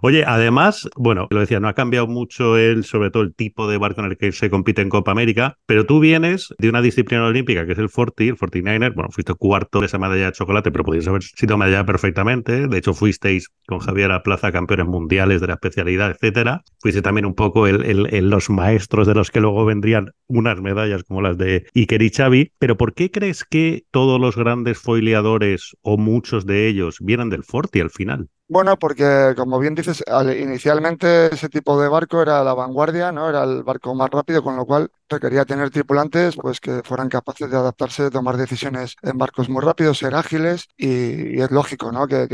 Oye, 0.00 0.24
además, 0.24 0.88
bueno, 0.96 1.26
lo 1.30 1.40
decía, 1.40 1.58
no 1.58 1.66
ha 1.66 1.74
cambiado 1.74 2.06
mucho 2.06 2.56
el, 2.56 2.84
sobre 2.84 3.10
todo 3.10 3.24
el 3.24 3.34
tipo 3.34 3.68
de 3.68 3.78
barco 3.78 4.00
en 4.00 4.12
el 4.12 4.16
que 4.16 4.30
se 4.30 4.48
compite 4.48 4.80
en 4.80 4.88
Copa 4.88 5.10
América, 5.10 5.58
pero 5.66 5.84
tú 5.86 5.98
vienes 5.98 6.54
de 6.58 6.68
una 6.68 6.80
disciplina 6.80 7.26
olímpica 7.26 7.66
que 7.66 7.72
es 7.72 7.78
el 7.78 7.90
40, 7.90 8.22
el 8.24 8.36
49er, 8.36 8.94
bueno, 8.94 9.10
fuiste 9.10 9.34
cuarto 9.34 9.80
de 9.80 9.86
esa 9.86 9.98
medalla 9.98 10.26
de 10.26 10.32
chocolate, 10.32 10.70
pero 10.70 10.84
podías 10.84 11.08
haber 11.08 11.24
sido 11.24 11.58
medalla 11.58 11.84
perfectamente, 11.84 12.68
de 12.68 12.78
hecho 12.78 12.94
fuisteis 12.94 13.48
con 13.66 13.80
Javier 13.80 14.12
a 14.12 14.22
Plaza 14.22 14.52
campeones 14.52 14.86
mundiales 14.86 15.40
de 15.40 15.48
la 15.48 15.54
especialidad, 15.54 16.12
etcétera, 16.12 16.62
fuiste 16.80 17.02
también 17.02 17.26
un 17.26 17.34
poco 17.34 17.66
el, 17.66 18.30
los 18.30 18.50
maestros 18.50 19.08
de 19.08 19.14
los 19.14 19.32
que 19.32 19.40
luego 19.40 19.64
vendrían 19.64 20.12
unas 20.28 20.60
medallas 20.60 21.02
como 21.02 21.22
las 21.22 21.36
de 21.38 21.66
Iker 21.74 22.02
y 22.02 22.10
Xavi, 22.10 22.52
pero 22.58 22.76
¿por 22.76 22.94
qué 22.94 23.10
crees 23.10 23.44
que 23.44 23.82
todos 23.90 24.20
los 24.20 24.36
grandes 24.36 24.78
foileadores 24.78 25.76
o 25.82 25.96
muchos 25.96 26.46
de 26.46 26.68
ellos 26.68 26.98
vienen 27.00 27.30
del 27.30 27.42
40 27.44 27.80
al 27.80 27.90
final? 27.90 28.28
Bueno, 28.46 28.78
porque 28.78 29.32
como 29.36 29.58
bien 29.58 29.74
dices, 29.74 30.04
inicialmente 30.38 31.34
ese 31.34 31.48
tipo 31.48 31.80
de 31.80 31.88
barco 31.88 32.20
era 32.20 32.44
la 32.44 32.52
vanguardia, 32.52 33.10
¿no? 33.10 33.30
Era 33.30 33.42
el 33.42 33.62
barco 33.62 33.94
más 33.94 34.10
rápido, 34.10 34.42
con 34.42 34.54
lo 34.56 34.66
cual 34.66 34.90
requería 35.08 35.44
tener 35.44 35.70
tripulantes 35.70 36.36
pues 36.36 36.60
que 36.60 36.82
fueran 36.84 37.08
capaces 37.08 37.50
de 37.50 37.56
adaptarse, 37.56 38.10
tomar 38.10 38.36
decisiones 38.36 38.96
en 39.02 39.16
barcos 39.18 39.48
muy 39.48 39.62
rápidos, 39.62 39.98
ser 39.98 40.14
ágiles 40.14 40.66
y, 40.76 41.40
es 41.40 41.50
lógico, 41.50 41.90
¿no? 41.90 42.06
Que, 42.06 42.28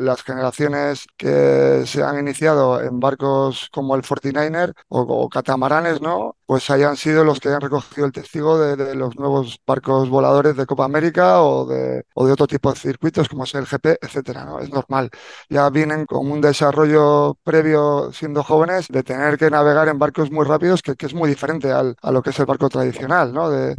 las 0.00 0.22
generaciones 0.22 1.06
que 1.16 1.84
se 1.86 2.02
han 2.02 2.18
iniciado 2.18 2.82
en 2.82 3.00
barcos 3.00 3.68
como 3.72 3.94
el 3.96 4.02
49er 4.02 4.74
o, 4.88 5.28
catamaranes, 5.28 6.00
¿no? 6.02 6.36
Pues 6.46 6.68
hayan 6.70 6.96
sido 6.96 7.24
los 7.24 7.40
que 7.40 7.48
hayan 7.48 7.60
recogido 7.62 8.06
el 8.06 8.12
testigo 8.12 8.58
de, 8.58 8.94
los 8.94 9.16
nuevos 9.16 9.58
barcos 9.66 10.08
voladores 10.10 10.56
de 10.56 10.66
Copa 10.66 10.84
América 10.84 11.42
o 11.42 11.66
de, 11.66 12.04
o 12.14 12.26
de 12.26 12.32
otro 12.32 12.46
tipo 12.46 12.72
de 12.72 12.78
circuitos 12.78 13.28
como 13.28 13.44
es 13.44 13.54
el 13.54 13.66
GP, 13.66 13.98
etcétera, 14.02 14.44
¿no? 14.44 14.60
Es 14.60 14.70
normal 14.70 15.10
ya 15.48 15.70
vienen 15.70 16.06
con 16.06 16.30
un 16.30 16.40
desarrollo 16.40 17.36
previo 17.42 18.10
siendo 18.12 18.42
jóvenes 18.42 18.88
de 18.88 19.02
tener 19.02 19.38
que 19.38 19.50
navegar 19.50 19.88
en 19.88 19.98
barcos 19.98 20.30
muy 20.30 20.44
rápidos, 20.44 20.82
que, 20.82 20.94
es 20.98 21.14
muy 21.14 21.28
diferente 21.28 21.70
al, 21.70 21.96
a 22.02 22.10
lo 22.10 22.22
que 22.22 22.30
es 22.30 22.38
el 22.38 22.46
barco 22.46 22.68
tradicional, 22.68 23.32
¿no? 23.32 23.50
De, 23.50 23.74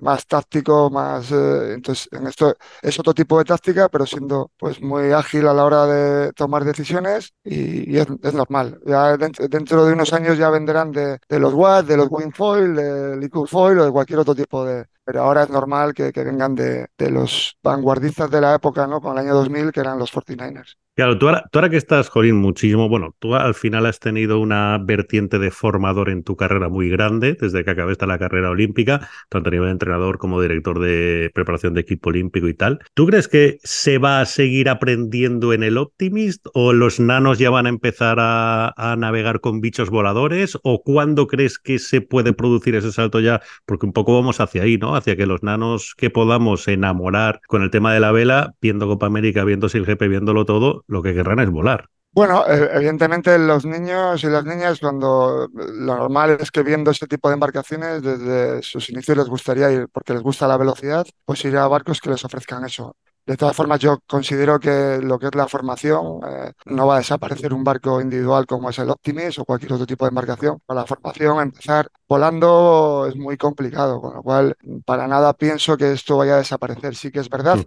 más 0.00 0.26
táctico, 0.26 0.90
más... 0.90 1.32
Eh, 1.32 1.72
entonces, 1.74 2.08
en 2.12 2.26
esto 2.28 2.54
es 2.80 2.98
otro 3.00 3.12
tipo 3.14 3.36
de 3.38 3.44
táctica, 3.44 3.88
pero 3.88 4.06
siendo 4.06 4.52
pues 4.56 4.80
muy 4.80 5.10
ágil 5.10 5.48
a 5.48 5.54
la 5.54 5.64
hora 5.64 5.86
de 5.86 6.32
tomar 6.32 6.64
decisiones 6.64 7.32
y, 7.44 7.96
es, 7.96 8.06
normal. 8.34 8.80
Ya 8.86 9.16
dentro, 9.16 9.84
de 9.84 9.92
unos 9.92 10.12
años 10.12 10.38
ya 10.38 10.50
venderán 10.50 10.92
de, 10.92 11.18
los 11.30 11.52
WAD, 11.52 11.84
de 11.84 11.96
los 11.96 12.08
Wingfoil, 12.10 12.74
de 12.76 13.16
Liquid 13.16 13.46
Foil 13.46 13.80
o 13.80 13.84
de 13.84 13.90
cualquier 13.90 14.20
otro 14.20 14.34
tipo 14.34 14.64
de, 14.64 14.86
pero 15.04 15.22
ahora 15.22 15.44
es 15.44 15.50
normal 15.50 15.94
que, 15.94 16.12
vengan 16.12 16.54
de, 16.54 16.88
los 17.10 17.56
vanguardistas 17.62 18.30
de 18.30 18.40
la 18.40 18.54
época, 18.54 18.86
¿no? 18.86 19.00
Con 19.00 19.12
el 19.12 19.24
año 19.24 19.34
2000, 19.34 19.72
que 19.72 19.80
eran 19.80 19.98
los 19.98 20.12
49ers. 20.12 20.76
Claro, 20.94 21.16
tú 21.16 21.26
ahora, 21.26 21.70
que 21.70 21.78
estás, 21.78 22.10
Jorín, 22.10 22.36
muchísimo, 22.36 22.86
bueno, 22.86 23.16
tú 23.18 23.34
al 23.34 23.54
final 23.54 23.86
has 23.86 23.98
tenido 23.98 24.38
una 24.38 24.76
vertiente 24.76 25.38
de 25.38 25.50
formador 25.50 26.10
en 26.10 26.22
tu 26.22 26.36
carrera 26.36 26.68
muy 26.68 26.90
grande, 26.90 27.34
desde 27.40 27.64
que 27.64 27.70
acabaste 27.70 28.06
la 28.06 28.18
carrera 28.18 28.50
olímpica, 28.50 29.08
tanto 29.30 29.48
a 29.48 29.52
nivel 29.52 29.68
de 29.68 29.72
entrenador 29.72 30.18
como 30.18 30.42
director 30.42 30.80
de 30.80 31.30
preparación 31.32 31.72
de 31.72 31.80
equipo 31.80 32.10
olímpico 32.10 32.46
y 32.46 32.52
tal. 32.52 32.80
¿Tú 32.92 33.06
crees 33.06 33.26
que 33.26 33.58
se 33.62 33.96
va 33.96 34.20
a 34.20 34.26
seguir 34.26 34.68
aprendiendo 34.68 35.54
en 35.54 35.62
el 35.62 35.78
Optimist 35.78 36.46
o 36.52 36.74
los 36.74 37.00
nanos 37.00 37.38
ya 37.38 37.48
van 37.48 37.64
a 37.64 37.70
empezar 37.70 38.18
a 38.20 38.94
navegar 38.98 39.40
con 39.40 39.62
bichos 39.62 39.88
voladores 39.88 40.58
o 40.62 40.82
cuándo 40.82 41.26
crees 41.26 41.58
que 41.58 41.78
se 41.78 42.02
puede 42.02 42.34
producir 42.34 42.74
ese 42.74 42.92
salto 42.92 43.18
ya? 43.18 43.40
Porque 43.64 43.86
un 43.86 43.94
poco 43.94 44.14
vamos 44.14 44.40
hacia 44.40 44.64
ahí, 44.64 44.76
¿no? 44.76 44.91
Hacia 44.94 45.16
que 45.16 45.26
los 45.26 45.42
nanos 45.42 45.94
que 45.96 46.10
podamos 46.10 46.68
enamorar 46.68 47.40
con 47.46 47.62
el 47.62 47.70
tema 47.70 47.92
de 47.94 48.00
la 48.00 48.12
vela, 48.12 48.54
viendo 48.60 48.86
Copa 48.86 49.06
América, 49.06 49.44
viendo 49.44 49.68
SILGP, 49.68 50.02
viéndolo 50.08 50.44
todo, 50.44 50.84
lo 50.86 51.02
que 51.02 51.14
querrán 51.14 51.40
es 51.40 51.50
volar. 51.50 51.88
Bueno, 52.14 52.44
e, 52.46 52.76
evidentemente 52.76 53.38
los 53.38 53.64
niños 53.64 54.22
y 54.22 54.26
las 54.26 54.44
niñas 54.44 54.80
cuando 54.80 55.48
lo 55.54 55.96
normal 55.96 56.36
es 56.40 56.50
que 56.50 56.62
viendo 56.62 56.90
ese 56.90 57.06
tipo 57.06 57.28
de 57.28 57.34
embarcaciones 57.34 58.02
desde 58.02 58.62
sus 58.62 58.90
inicios 58.90 59.16
les 59.16 59.28
gustaría 59.28 59.72
ir 59.72 59.88
porque 59.90 60.12
les 60.12 60.22
gusta 60.22 60.46
la 60.46 60.58
velocidad, 60.58 61.06
pues 61.24 61.42
ir 61.46 61.56
a 61.56 61.66
barcos 61.68 62.00
que 62.02 62.10
les 62.10 62.22
ofrezcan 62.22 62.64
eso. 62.66 62.96
De 63.24 63.36
todas 63.36 63.54
formas, 63.54 63.78
yo 63.78 64.00
considero 64.06 64.58
que 64.58 64.98
lo 65.00 65.16
que 65.18 65.26
es 65.26 65.34
la 65.36 65.46
formación 65.46 66.20
eh, 66.26 66.52
no 66.66 66.88
va 66.88 66.96
a 66.96 66.98
desaparecer 66.98 67.54
un 67.54 67.62
barco 67.62 68.00
individual 68.00 68.46
como 68.46 68.68
es 68.68 68.78
el 68.80 68.90
Optimis 68.90 69.38
o 69.38 69.44
cualquier 69.44 69.72
otro 69.74 69.86
tipo 69.86 70.04
de 70.04 70.08
embarcación. 70.08 70.58
Para 70.66 70.80
la 70.80 70.86
formación, 70.86 71.40
empezar 71.40 71.88
volando 72.08 73.06
es 73.08 73.14
muy 73.14 73.36
complicado, 73.36 74.00
con 74.00 74.14
lo 74.14 74.22
cual 74.22 74.56
para 74.84 75.06
nada 75.06 75.34
pienso 75.34 75.76
que 75.76 75.92
esto 75.92 76.16
vaya 76.16 76.34
a 76.34 76.38
desaparecer. 76.38 76.96
Sí 76.96 77.12
que 77.12 77.20
es 77.20 77.28
verdad 77.28 77.58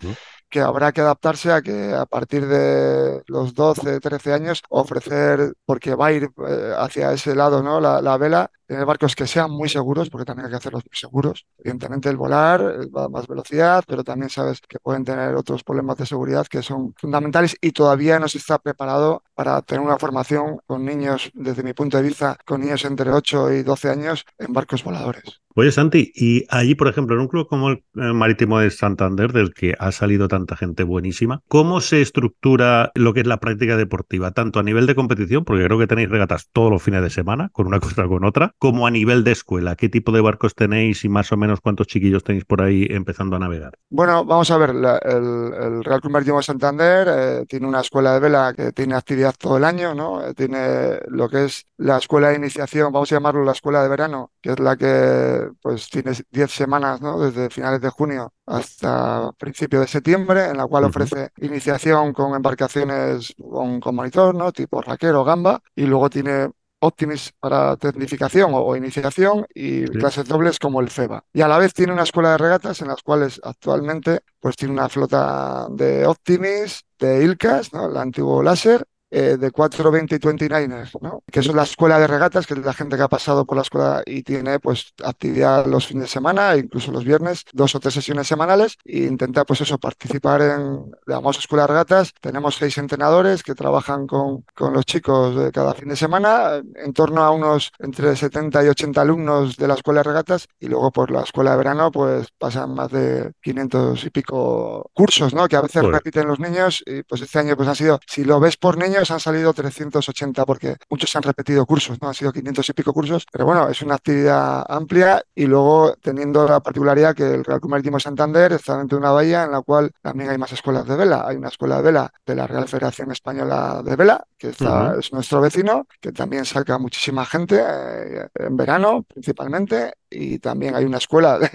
que 0.55 0.61
habrá 0.61 0.93
que 0.93 1.01
adaptarse 1.01 1.51
a 1.51 1.61
que 1.61 1.93
a 1.93 2.05
partir 2.05 2.47
de 2.47 3.21
los 3.27 3.53
12, 3.53 3.99
13 3.99 4.33
años 4.33 4.61
ofrecer, 4.69 5.53
porque 5.65 5.95
va 5.95 6.07
a 6.07 6.13
ir 6.13 6.29
eh, 6.47 6.73
hacia 6.77 7.11
ese 7.11 7.35
lado, 7.35 7.61
¿no? 7.61 7.81
La, 7.81 8.01
la, 8.01 8.15
vela, 8.17 8.49
tener 8.65 8.85
barcos 8.85 9.17
que 9.17 9.27
sean 9.27 9.51
muy 9.51 9.67
seguros, 9.67 10.09
porque 10.09 10.23
también 10.23 10.45
hay 10.45 10.51
que 10.51 10.55
hacerlos 10.55 10.83
muy 10.85 10.97
seguros. 10.97 11.45
Evidentemente 11.57 12.07
el 12.07 12.15
volar 12.15 12.61
eh, 12.61 12.87
va 12.87 13.03
a 13.03 13.09
más 13.09 13.27
velocidad, 13.27 13.83
pero 13.85 14.05
también 14.05 14.29
sabes 14.29 14.61
que 14.61 14.79
pueden 14.79 15.03
tener 15.03 15.35
otros 15.35 15.61
problemas 15.65 15.97
de 15.97 16.05
seguridad 16.05 16.47
que 16.47 16.61
son 16.61 16.93
fundamentales 16.95 17.57
y 17.59 17.71
todavía 17.73 18.17
no 18.17 18.29
se 18.29 18.37
está 18.37 18.57
preparado 18.57 19.23
para 19.35 19.61
tener 19.61 19.85
una 19.85 19.97
formación 19.97 20.59
con 20.65 20.85
niños, 20.85 21.31
desde 21.33 21.63
mi 21.63 21.73
punto 21.73 21.97
de 21.97 22.03
vista, 22.03 22.37
con 22.45 22.61
niños 22.61 22.85
entre 22.85 23.11
8 23.11 23.53
y 23.53 23.63
12 23.63 23.89
años 23.89 24.25
en 24.39 24.53
barcos 24.53 24.83
voladores. 24.83 25.41
Oye, 25.57 25.71
Santi, 25.71 26.11
y 26.13 26.43
allí, 26.49 26.75
por 26.75 26.89
ejemplo, 26.89 27.15
en 27.15 27.21
un 27.21 27.27
club 27.29 27.47
como 27.47 27.69
el 27.69 27.79
Marítimo 27.93 28.59
de 28.59 28.69
Santander, 28.69 29.31
del 29.31 29.53
que 29.53 29.73
ha 29.79 29.93
salido 29.93 30.27
tanta 30.27 30.57
gente 30.57 30.83
buenísima, 30.83 31.41
¿cómo 31.47 31.79
se 31.79 32.01
estructura 32.01 32.91
lo 32.93 33.13
que 33.13 33.21
es 33.21 33.25
la 33.25 33.39
práctica 33.39 33.77
deportiva, 33.77 34.31
tanto 34.31 34.59
a 34.59 34.63
nivel 34.63 34.85
de 34.85 34.95
competición, 34.95 35.45
porque 35.45 35.63
creo 35.63 35.79
que 35.79 35.87
tenéis 35.87 36.09
regatas 36.09 36.49
todos 36.51 36.69
los 36.69 36.83
fines 36.83 37.01
de 37.03 37.09
semana, 37.09 37.51
con 37.53 37.67
una 37.67 37.79
cosa 37.95 38.05
o 38.05 38.09
con 38.09 38.25
otra, 38.25 38.53
como 38.59 38.85
a 38.85 38.91
nivel 38.91 39.23
de 39.23 39.31
escuela? 39.31 39.77
¿Qué 39.77 39.87
tipo 39.87 40.11
de 40.11 40.19
barcos 40.19 40.55
tenéis 40.55 41.05
y 41.05 41.09
más 41.09 41.31
o 41.31 41.37
menos 41.37 41.61
cuántos 41.61 41.87
chiquillos 41.87 42.25
tenéis 42.25 42.43
por 42.43 42.61
ahí 42.61 42.85
empezando 42.89 43.37
a 43.37 43.39
navegar? 43.39 43.75
Bueno, 43.89 44.25
vamos 44.25 44.51
a 44.51 44.57
ver, 44.57 44.71
el, 44.71 45.85
Real 45.85 46.01
Club 46.01 46.11
Marítimo 46.11 46.35
de 46.35 46.43
Santander 46.43 47.07
eh, 47.09 47.45
tiene 47.47 47.65
una 47.65 47.79
escuela 47.79 48.13
de 48.13 48.19
vela 48.19 48.53
que 48.53 48.73
tiene 48.73 48.95
actividad 48.95 49.24
todo 49.33 49.57
el 49.57 49.63
año, 49.63 49.93
¿no? 49.95 50.25
Eh, 50.25 50.33
tiene 50.33 50.99
lo 51.07 51.29
que 51.29 51.45
es 51.45 51.65
la 51.77 51.97
escuela 51.97 52.29
de 52.29 52.35
iniciación, 52.35 52.91
vamos 52.91 53.11
a 53.11 53.15
llamarlo 53.15 53.43
la 53.43 53.51
escuela 53.51 53.81
de 53.83 53.89
verano, 53.89 54.31
que 54.41 54.51
es 54.51 54.59
la 54.59 54.75
que 54.75 55.49
pues 55.61 55.89
tiene 55.89 56.11
10 56.31 56.51
semanas, 56.51 57.01
¿no? 57.01 57.19
Desde 57.19 57.49
finales 57.49 57.81
de 57.81 57.89
junio 57.89 58.33
hasta 58.45 59.31
principios 59.33 59.81
de 59.81 59.87
septiembre, 59.87 60.45
en 60.45 60.57
la 60.57 60.67
cual 60.67 60.85
ofrece 60.85 61.29
iniciación 61.37 62.13
con 62.13 62.35
embarcaciones 62.35 63.33
con, 63.37 63.79
con 63.79 63.95
monitor, 63.95 64.35
¿no? 64.35 64.51
Tipo 64.51 64.81
raquero, 64.81 65.23
gamba, 65.23 65.61
y 65.75 65.85
luego 65.85 66.09
tiene 66.09 66.49
Optimis 66.85 67.33
para 67.39 67.77
tecnificación 67.77 68.51
o, 68.53 68.75
iniciación 68.75 69.45
y 69.53 69.85
clases 69.85 70.27
dobles 70.27 70.59
como 70.59 70.81
el 70.81 70.89
FEBA. 70.89 71.23
Y 71.33 71.41
a 71.41 71.47
la 71.47 71.57
vez 71.57 71.73
tiene 71.73 71.93
una 71.93 72.03
escuela 72.03 72.31
de 72.31 72.37
regatas 72.37 72.81
en 72.81 72.89
las 72.89 73.01
cuales 73.01 73.39
actualmente 73.43 74.19
pues 74.39 74.55
tiene 74.55 74.73
una 74.73 74.89
flota 74.89 75.67
de 75.71 76.05
Optimis, 76.05 76.83
de 76.99 77.23
ILCAS, 77.23 77.73
¿no? 77.73 77.89
el 77.89 77.97
antiguo 77.97 78.43
láser, 78.43 78.85
eh, 79.17 79.37
de 79.37 79.49
420 79.49 80.13
y 80.13 80.19
29ers, 80.19 80.99
¿no? 80.99 81.23
que 81.31 81.39
es 81.39 81.47
la 81.47 81.63
escuela 81.63 81.97
de 81.99 82.05
regatas, 82.05 82.45
que 82.45 82.53
es 82.53 82.59
la 82.59 82.73
gente 82.73 82.97
que 82.97 83.03
ha 83.03 83.07
pasado 83.07 83.45
por 83.45 83.55
la 83.55 83.61
escuela 83.61 84.03
y 84.05 84.23
tiene 84.23 84.59
pues 84.59 84.93
actividad 85.01 85.65
los 85.67 85.87
fines 85.87 86.03
de 86.03 86.09
semana, 86.09 86.57
incluso 86.57 86.91
los 86.91 87.05
viernes, 87.05 87.45
dos 87.53 87.73
o 87.75 87.79
tres 87.79 87.93
sesiones 87.93 88.27
semanales, 88.27 88.75
e 88.83 89.05
intenta 89.05 89.45
pues 89.45 89.61
eso, 89.61 89.77
participar 89.77 90.41
en 90.41 90.91
la 91.05 91.15
famosa 91.15 91.39
escuela 91.39 91.63
de 91.63 91.67
regatas. 91.67 92.13
Tenemos 92.19 92.55
seis 92.55 92.77
entrenadores 92.77 93.41
que 93.41 93.55
trabajan 93.55 94.05
con, 94.05 94.43
con 94.53 94.73
los 94.73 94.85
chicos 94.85 95.33
de 95.37 95.49
cada 95.53 95.73
fin 95.75 95.87
de 95.87 95.95
semana, 95.95 96.61
en 96.75 96.91
torno 96.91 97.23
a 97.23 97.31
unos 97.31 97.71
entre 97.79 98.17
70 98.17 98.65
y 98.65 98.67
80 98.67 98.99
alumnos 98.99 99.55
de 99.55 99.69
la 99.69 99.75
escuela 99.75 100.01
de 100.01 100.09
regatas, 100.09 100.49
y 100.59 100.67
luego 100.67 100.91
por 100.91 101.09
la 101.09 101.21
escuela 101.21 101.51
de 101.51 101.57
verano 101.57 101.89
pues 101.89 102.27
pasan 102.37 102.75
más 102.75 102.91
de 102.91 103.31
500 103.41 104.03
y 104.03 104.09
pico 104.09 104.91
cursos, 104.93 105.33
¿no? 105.33 105.47
que 105.47 105.55
a 105.55 105.61
veces 105.61 105.83
repiten 105.83 106.27
los 106.27 106.41
niños, 106.41 106.83
y 106.85 107.03
pues 107.03 107.21
este 107.21 107.39
año 107.39 107.55
pues 107.55 107.69
han 107.69 107.75
sido, 107.77 108.01
si 108.05 108.25
lo 108.25 108.41
ves 108.41 108.57
por 108.57 108.77
niños, 108.77 109.04
han 109.11 109.19
salido 109.19 109.53
380 109.53 110.45
porque 110.45 110.75
muchos 110.89 111.15
han 111.15 111.23
repetido 111.23 111.65
cursos, 111.65 111.97
¿no? 112.01 112.07
Han 112.07 112.13
sido 112.13 112.31
500 112.31 112.69
y 112.69 112.73
pico 112.73 112.93
cursos, 112.93 113.25
pero 113.31 113.45
bueno, 113.45 113.69
es 113.69 113.81
una 113.81 113.95
actividad 113.95 114.65
amplia 114.67 115.23
y 115.33 115.45
luego 115.45 115.95
teniendo 116.01 116.47
la 116.47 116.59
particularidad 116.59 117.15
que 117.15 117.23
el 117.23 117.43
Real 117.43 117.59
Club 117.59 117.71
Marítimo 117.71 117.99
Santander 117.99 118.53
está 118.53 118.77
dentro 118.77 118.97
de 118.97 119.01
una 119.01 119.11
bahía 119.11 119.43
en 119.43 119.51
la 119.51 119.61
cual 119.61 119.91
también 120.01 120.29
hay 120.29 120.37
más 120.37 120.51
escuelas 120.51 120.87
de 120.87 120.95
vela. 120.95 121.25
Hay 121.27 121.37
una 121.37 121.49
escuela 121.49 121.77
de 121.77 121.83
vela 121.83 122.13
de 122.25 122.35
la 122.35 122.47
Real 122.47 122.67
Federación 122.67 123.11
Española 123.11 123.81
de 123.83 123.95
Vela, 123.95 124.25
que 124.37 124.49
está, 124.49 124.95
es 124.99 125.11
nuestro 125.13 125.41
vecino, 125.41 125.87
que 125.99 126.11
también 126.11 126.45
saca 126.45 126.77
muchísima 126.77 127.25
gente 127.25 127.61
eh, 127.61 128.27
en 128.35 128.57
verano 128.57 129.03
principalmente, 129.03 129.93
y 130.09 130.39
también 130.39 130.75
hay 130.75 130.85
una 130.85 130.97
escuela 130.97 131.39
de, 131.39 131.49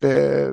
de, 0.00 0.52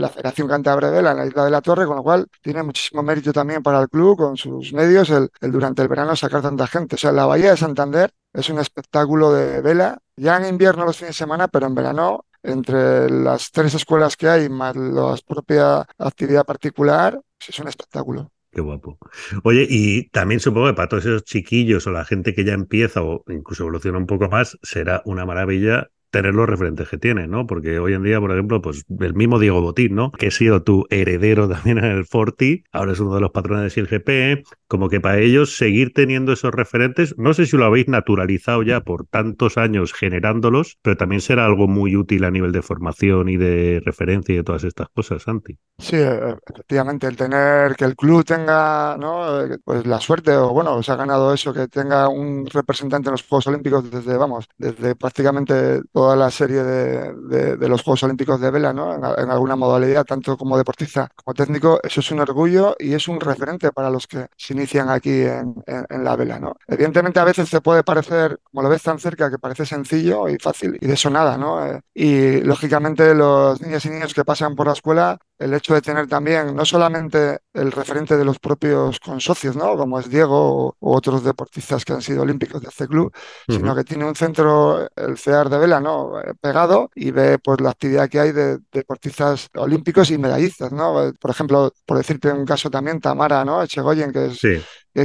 la 0.00 0.08
Federación 0.08 0.48
Cantabria 0.48 0.90
Vela 0.90 1.12
en 1.12 1.18
la 1.18 1.26
isla 1.26 1.44
de 1.44 1.50
la 1.50 1.60
Torre, 1.60 1.86
con 1.86 1.96
lo 1.96 2.02
cual 2.02 2.26
tiene 2.42 2.62
muchísimo 2.62 3.02
mérito 3.02 3.32
también 3.32 3.62
para 3.62 3.80
el 3.80 3.88
club, 3.88 4.16
con 4.16 4.36
sus 4.36 4.72
medios, 4.72 5.10
el, 5.10 5.30
durante 5.40 5.82
el 5.82 5.88
verano 5.88 6.16
sacar 6.16 6.42
tanta 6.42 6.66
gente. 6.66 6.96
O 6.96 6.98
sea, 6.98 7.12
la 7.12 7.26
Bahía 7.26 7.50
de 7.50 7.56
Santander 7.56 8.10
es 8.32 8.48
un 8.50 8.58
espectáculo 8.58 9.32
de 9.32 9.60
vela, 9.60 9.98
ya 10.16 10.36
en 10.36 10.46
invierno 10.46 10.84
los 10.84 10.96
fines 10.96 11.10
de 11.10 11.18
semana, 11.18 11.48
pero 11.48 11.66
en 11.66 11.74
verano 11.74 12.24
entre 12.42 13.10
las 13.10 13.50
tres 13.50 13.74
escuelas 13.74 14.16
que 14.16 14.28
hay 14.28 14.48
más 14.48 14.76
la 14.76 15.16
propia 15.26 15.86
actividad 15.98 16.44
particular, 16.44 17.20
es 17.46 17.58
un 17.58 17.68
espectáculo. 17.68 18.30
Qué 18.50 18.60
guapo. 18.62 18.98
Oye, 19.44 19.66
y 19.68 20.08
también 20.08 20.40
supongo 20.40 20.68
que 20.68 20.74
para 20.74 20.88
todos 20.88 21.04
esos 21.04 21.24
chiquillos 21.24 21.86
o 21.86 21.90
la 21.90 22.04
gente 22.04 22.34
que 22.34 22.44
ya 22.44 22.54
empieza 22.54 23.02
o 23.02 23.22
incluso 23.28 23.64
evoluciona 23.64 23.98
un 23.98 24.06
poco 24.06 24.28
más, 24.28 24.58
será 24.62 25.02
una 25.04 25.26
maravilla 25.26 25.88
tener 26.10 26.34
los 26.34 26.48
referentes 26.48 26.88
que 26.88 26.98
tiene, 26.98 27.26
¿no? 27.28 27.46
Porque 27.46 27.78
hoy 27.78 27.94
en 27.94 28.02
día, 28.02 28.20
por 28.20 28.32
ejemplo, 28.32 28.60
pues 28.62 28.84
el 29.00 29.14
mismo 29.14 29.38
Diego 29.38 29.60
Botín, 29.60 29.94
¿no? 29.94 30.12
Que 30.12 30.28
ha 30.28 30.30
sido 30.30 30.62
tu 30.62 30.86
heredero 30.90 31.48
también 31.48 31.78
en 31.78 31.84
el 31.84 32.04
Forti, 32.04 32.64
ahora 32.72 32.92
es 32.92 33.00
uno 33.00 33.14
de 33.14 33.20
los 33.20 33.30
patrones 33.30 33.74
del 33.74 33.86
GP, 33.86 34.44
como 34.66 34.88
que 34.88 35.00
para 35.00 35.18
ellos 35.18 35.56
seguir 35.56 35.92
teniendo 35.92 36.32
esos 36.32 36.54
referentes, 36.54 37.14
no 37.18 37.34
sé 37.34 37.46
si 37.46 37.56
lo 37.56 37.64
habéis 37.64 37.88
naturalizado 37.88 38.62
ya 38.62 38.80
por 38.80 39.06
tantos 39.06 39.58
años 39.58 39.92
generándolos, 39.92 40.78
pero 40.82 40.96
también 40.96 41.20
será 41.20 41.44
algo 41.46 41.68
muy 41.68 41.96
útil 41.96 42.24
a 42.24 42.30
nivel 42.30 42.52
de 42.52 42.62
formación 42.62 43.28
y 43.28 43.36
de 43.36 43.80
referencia 43.84 44.32
y 44.32 44.36
de 44.36 44.44
todas 44.44 44.64
estas 44.64 44.88
cosas, 44.88 45.22
Santi. 45.22 45.58
Sí, 45.80 45.94
e, 45.94 46.36
efectivamente, 46.50 47.06
el 47.06 47.16
tener 47.16 47.76
que 47.76 47.84
el 47.84 47.94
club 47.94 48.24
tenga, 48.24 48.96
¿no? 48.98 49.42
Eh, 49.42 49.58
pues 49.64 49.86
la 49.86 50.00
suerte, 50.00 50.36
o 50.36 50.48
bueno, 50.52 50.82
se 50.82 50.90
ha 50.90 50.96
ganado 50.96 51.32
eso, 51.32 51.52
que 51.54 51.68
tenga 51.68 52.08
un 52.08 52.46
representante 52.46 53.08
en 53.08 53.12
los 53.12 53.22
Juegos 53.22 53.46
Olímpicos 53.46 53.88
desde, 53.88 54.16
vamos, 54.16 54.48
desde 54.58 54.96
prácticamente 54.96 55.80
toda 55.92 56.16
la 56.16 56.32
serie 56.32 56.64
de, 56.64 57.56
de, 57.56 57.68
los 57.68 57.82
Juegos 57.82 58.02
Olímpicos 58.02 58.40
de 58.40 58.50
vela, 58.50 58.72
¿no? 58.72 58.92
En, 58.94 59.30
alguna 59.30 59.54
modalidad, 59.54 60.04
tanto 60.04 60.36
como 60.36 60.58
deportista 60.58 61.08
como 61.14 61.32
técnico, 61.34 61.78
eso 61.84 62.00
es 62.00 62.10
un 62.10 62.20
orgullo 62.20 62.74
y 62.78 62.94
es 62.94 63.06
un 63.06 63.20
referente 63.20 63.70
para 63.70 63.88
los 63.88 64.08
que 64.08 64.26
se 64.36 64.54
inician 64.54 64.88
aquí 64.90 65.22
en, 65.22 65.54
en, 65.66 66.04
la 66.04 66.16
vela, 66.16 66.40
¿no? 66.40 66.56
Evidentemente 66.66 67.20
a 67.20 67.24
veces 67.24 67.50
te 67.50 67.60
puede 67.60 67.84
parecer, 67.84 68.40
como 68.42 68.62
lo 68.62 68.68
ves 68.68 68.82
tan 68.82 68.98
cerca, 68.98 69.30
que 69.30 69.38
parece 69.38 69.64
sencillo 69.64 70.28
y 70.28 70.38
fácil 70.38 70.76
y 70.80 70.86
de 70.86 70.94
eso 70.94 71.08
nada, 71.08 71.38
¿no? 71.38 71.64
Eh, 71.64 71.80
y 71.94 72.40
lógicamente 72.40 73.14
los 73.14 73.60
niños 73.60 73.84
y 73.84 73.90
niños 73.90 74.12
que 74.12 74.24
pasan 74.24 74.56
por 74.56 74.66
la 74.66 74.72
escuela 74.72 75.18
el 75.38 75.54
hecho 75.54 75.67
de 75.74 75.82
tener 75.82 76.06
también 76.06 76.54
no 76.54 76.64
solamente 76.64 77.38
el 77.52 77.72
referente 77.72 78.16
de 78.16 78.24
los 78.24 78.38
propios 78.38 79.00
consocios, 79.00 79.56
¿no? 79.56 79.76
como 79.76 79.98
es 79.98 80.08
Diego 80.08 80.76
u 80.78 80.92
otros 80.92 81.24
deportistas 81.24 81.84
que 81.84 81.92
han 81.92 82.02
sido 82.02 82.22
olímpicos 82.22 82.60
de 82.62 82.68
este 82.68 82.86
club, 82.86 83.12
sino 83.48 83.74
que 83.74 83.84
tiene 83.84 84.04
un 84.04 84.14
centro, 84.14 84.88
el 84.96 85.18
CEAR 85.18 85.48
de 85.48 85.58
Vela, 85.58 85.80
¿no? 85.80 86.20
Eh, 86.20 86.34
pegado 86.40 86.90
y 86.94 87.10
ve 87.10 87.38
pues 87.38 87.60
la 87.60 87.70
actividad 87.70 88.08
que 88.08 88.20
hay 88.20 88.32
de, 88.32 88.58
deportistas 88.72 89.48
olímpicos 89.54 90.10
y 90.10 90.18
medallistas. 90.18 90.72
¿no? 90.72 91.12
Por 91.18 91.30
ejemplo, 91.30 91.72
por 91.86 91.96
decirte 91.98 92.32
un 92.32 92.44
caso 92.44 92.70
también, 92.70 93.00
Tamara 93.00 93.44
¿no? 93.44 93.62
Echegoyen, 93.62 94.12
que 94.12 94.26
es 94.26 94.40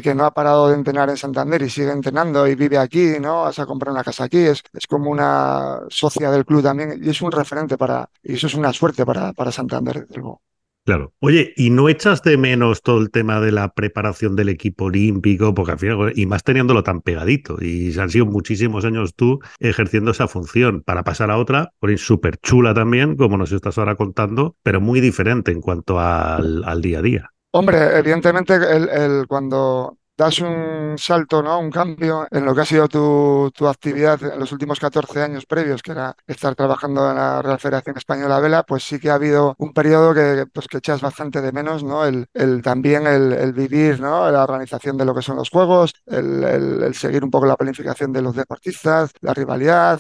que, 0.01 0.15
no 0.15 0.25
ha 0.25 0.34
parado 0.34 0.70
de 0.70 0.75
entrenar 0.75 1.10
en 1.10 1.17
Santander 1.17 1.62
y 1.62 1.70
sigue 1.70 1.91
entrenando 1.91 2.48
y 2.48 2.55
vive 2.55 2.77
aquí, 2.77 3.20
¿no? 3.20 3.43
Vas 3.43 3.60
a 3.60 3.65
comprar 3.65 3.93
una 3.93 4.03
casa 4.03 4.24
aquí, 4.24 4.39
es, 4.39 4.63
es 4.74 4.88
como 4.88 5.12
una 5.12 5.82
socia 5.89 6.32
del 6.32 6.46
club 6.46 6.63
también 6.63 7.00
y 7.03 7.10
es 7.10 7.22
un 7.22 7.32
referente 7.32 7.77
para, 7.77 8.10
y 8.24 8.36
eso 8.36 8.48
es 8.48 8.55
una 8.55 8.74
suerte 8.74 9.05
para, 9.05 9.34
para 9.34 9.51
Santander, 9.51 10.01
desde 10.01 10.15
luego. 10.15 10.41
Claro. 10.86 11.13
Oye, 11.20 11.54
¿y 11.56 11.70
no 11.70 11.88
echas 11.88 12.24
de 12.24 12.38
menos 12.38 12.82
todo 12.82 13.00
el 13.00 13.10
tema 13.10 13.40
de 13.40 13.54
la 13.54 13.74
preparación 13.74 14.36
del 14.36 14.50
equipo 14.50 14.86
olímpico? 14.86 15.54
Porque 15.54 15.72
al 15.72 15.80
final, 15.80 16.12
y 16.13 16.25
más 16.25 16.44
teniéndolo 16.44 16.84
tan 16.84 17.02
pegadito, 17.02 17.58
y 17.62 17.98
han 17.98 18.10
sido 18.10 18.25
muchísimos 18.25 18.84
años 18.84 19.16
tú 19.16 19.40
ejerciendo 19.60 20.12
esa 20.12 20.28
función 20.28 20.82
para 20.82 21.04
pasar 21.04 21.32
a 21.32 21.38
otra, 21.38 21.72
súper 21.96 22.38
chula 22.38 22.74
también, 22.74 23.16
como 23.16 23.38
nos 23.38 23.54
estás 23.54 23.78
ahora 23.78 23.96
contando, 23.96 24.58
pero 24.62 24.82
muy 24.82 25.00
diferente 25.00 25.54
en 25.54 25.62
cuanto 25.62 26.00
al, 26.00 26.63
al 26.66 26.82
día 26.82 27.00
a 27.00 27.02
día. 27.02 27.30
Hombre, 27.52 27.98
evidentemente 27.98 28.56
el, 28.56 29.25
cuando 29.28 29.98
das 30.24 30.39
un 30.39 30.96
salto, 30.98 31.44
¿no? 31.44 31.60
Un 31.60 31.70
cambio 31.70 32.27
en 32.32 32.46
lo 32.46 32.56
que 32.56 32.62
ha 32.62 32.65
sido 32.65 32.88
tu, 32.88 33.51
tu, 33.53 33.68
actividad 33.68 34.22
en 34.24 34.39
los 34.39 34.51
últimos 34.51 34.80
14 34.80 35.22
años 35.22 35.46
previos, 35.46 35.82
que 35.82 35.92
era 35.92 36.15
estar 36.27 36.56
trabajando 36.56 37.10
en 37.10 37.18
la 37.18 37.42
Real 37.42 37.60
Federación 37.60 37.98
Española 37.98 38.39
Vela, 38.39 38.63
pues 38.63 38.84
sí 38.84 39.00
que 39.00 39.10
ha 39.10 39.15
habido 39.15 39.56
un 39.58 39.74
periodo 39.74 40.13
que, 40.13 40.46
pues, 40.51 40.68
que 40.68 40.77
echas 40.77 41.01
bastante 41.01 41.42
de 41.42 41.51
menos, 41.51 41.84
¿no? 41.84 42.06
El, 42.06 42.27
el 42.34 42.62
también 42.62 43.06
el, 43.08 43.34
el, 43.34 43.53
vivir, 43.53 44.00
¿no? 44.00 44.30
La 44.32 44.44
organización 44.44 44.98
de 44.98 45.06
lo 45.06 45.13
que 45.13 45.22
son 45.22 45.36
los 45.36 45.50
juegos, 45.50 45.94
el, 46.06 46.44
el 46.44 46.96
seguir 46.96 47.24
un 47.24 47.32
poco 47.32 47.46
la 47.46 47.58
planificación 47.58 48.13
de 48.13 48.22
los 48.22 48.36
deportistas, 48.36 49.12
la 49.22 49.34
rivalidad, 49.34 50.00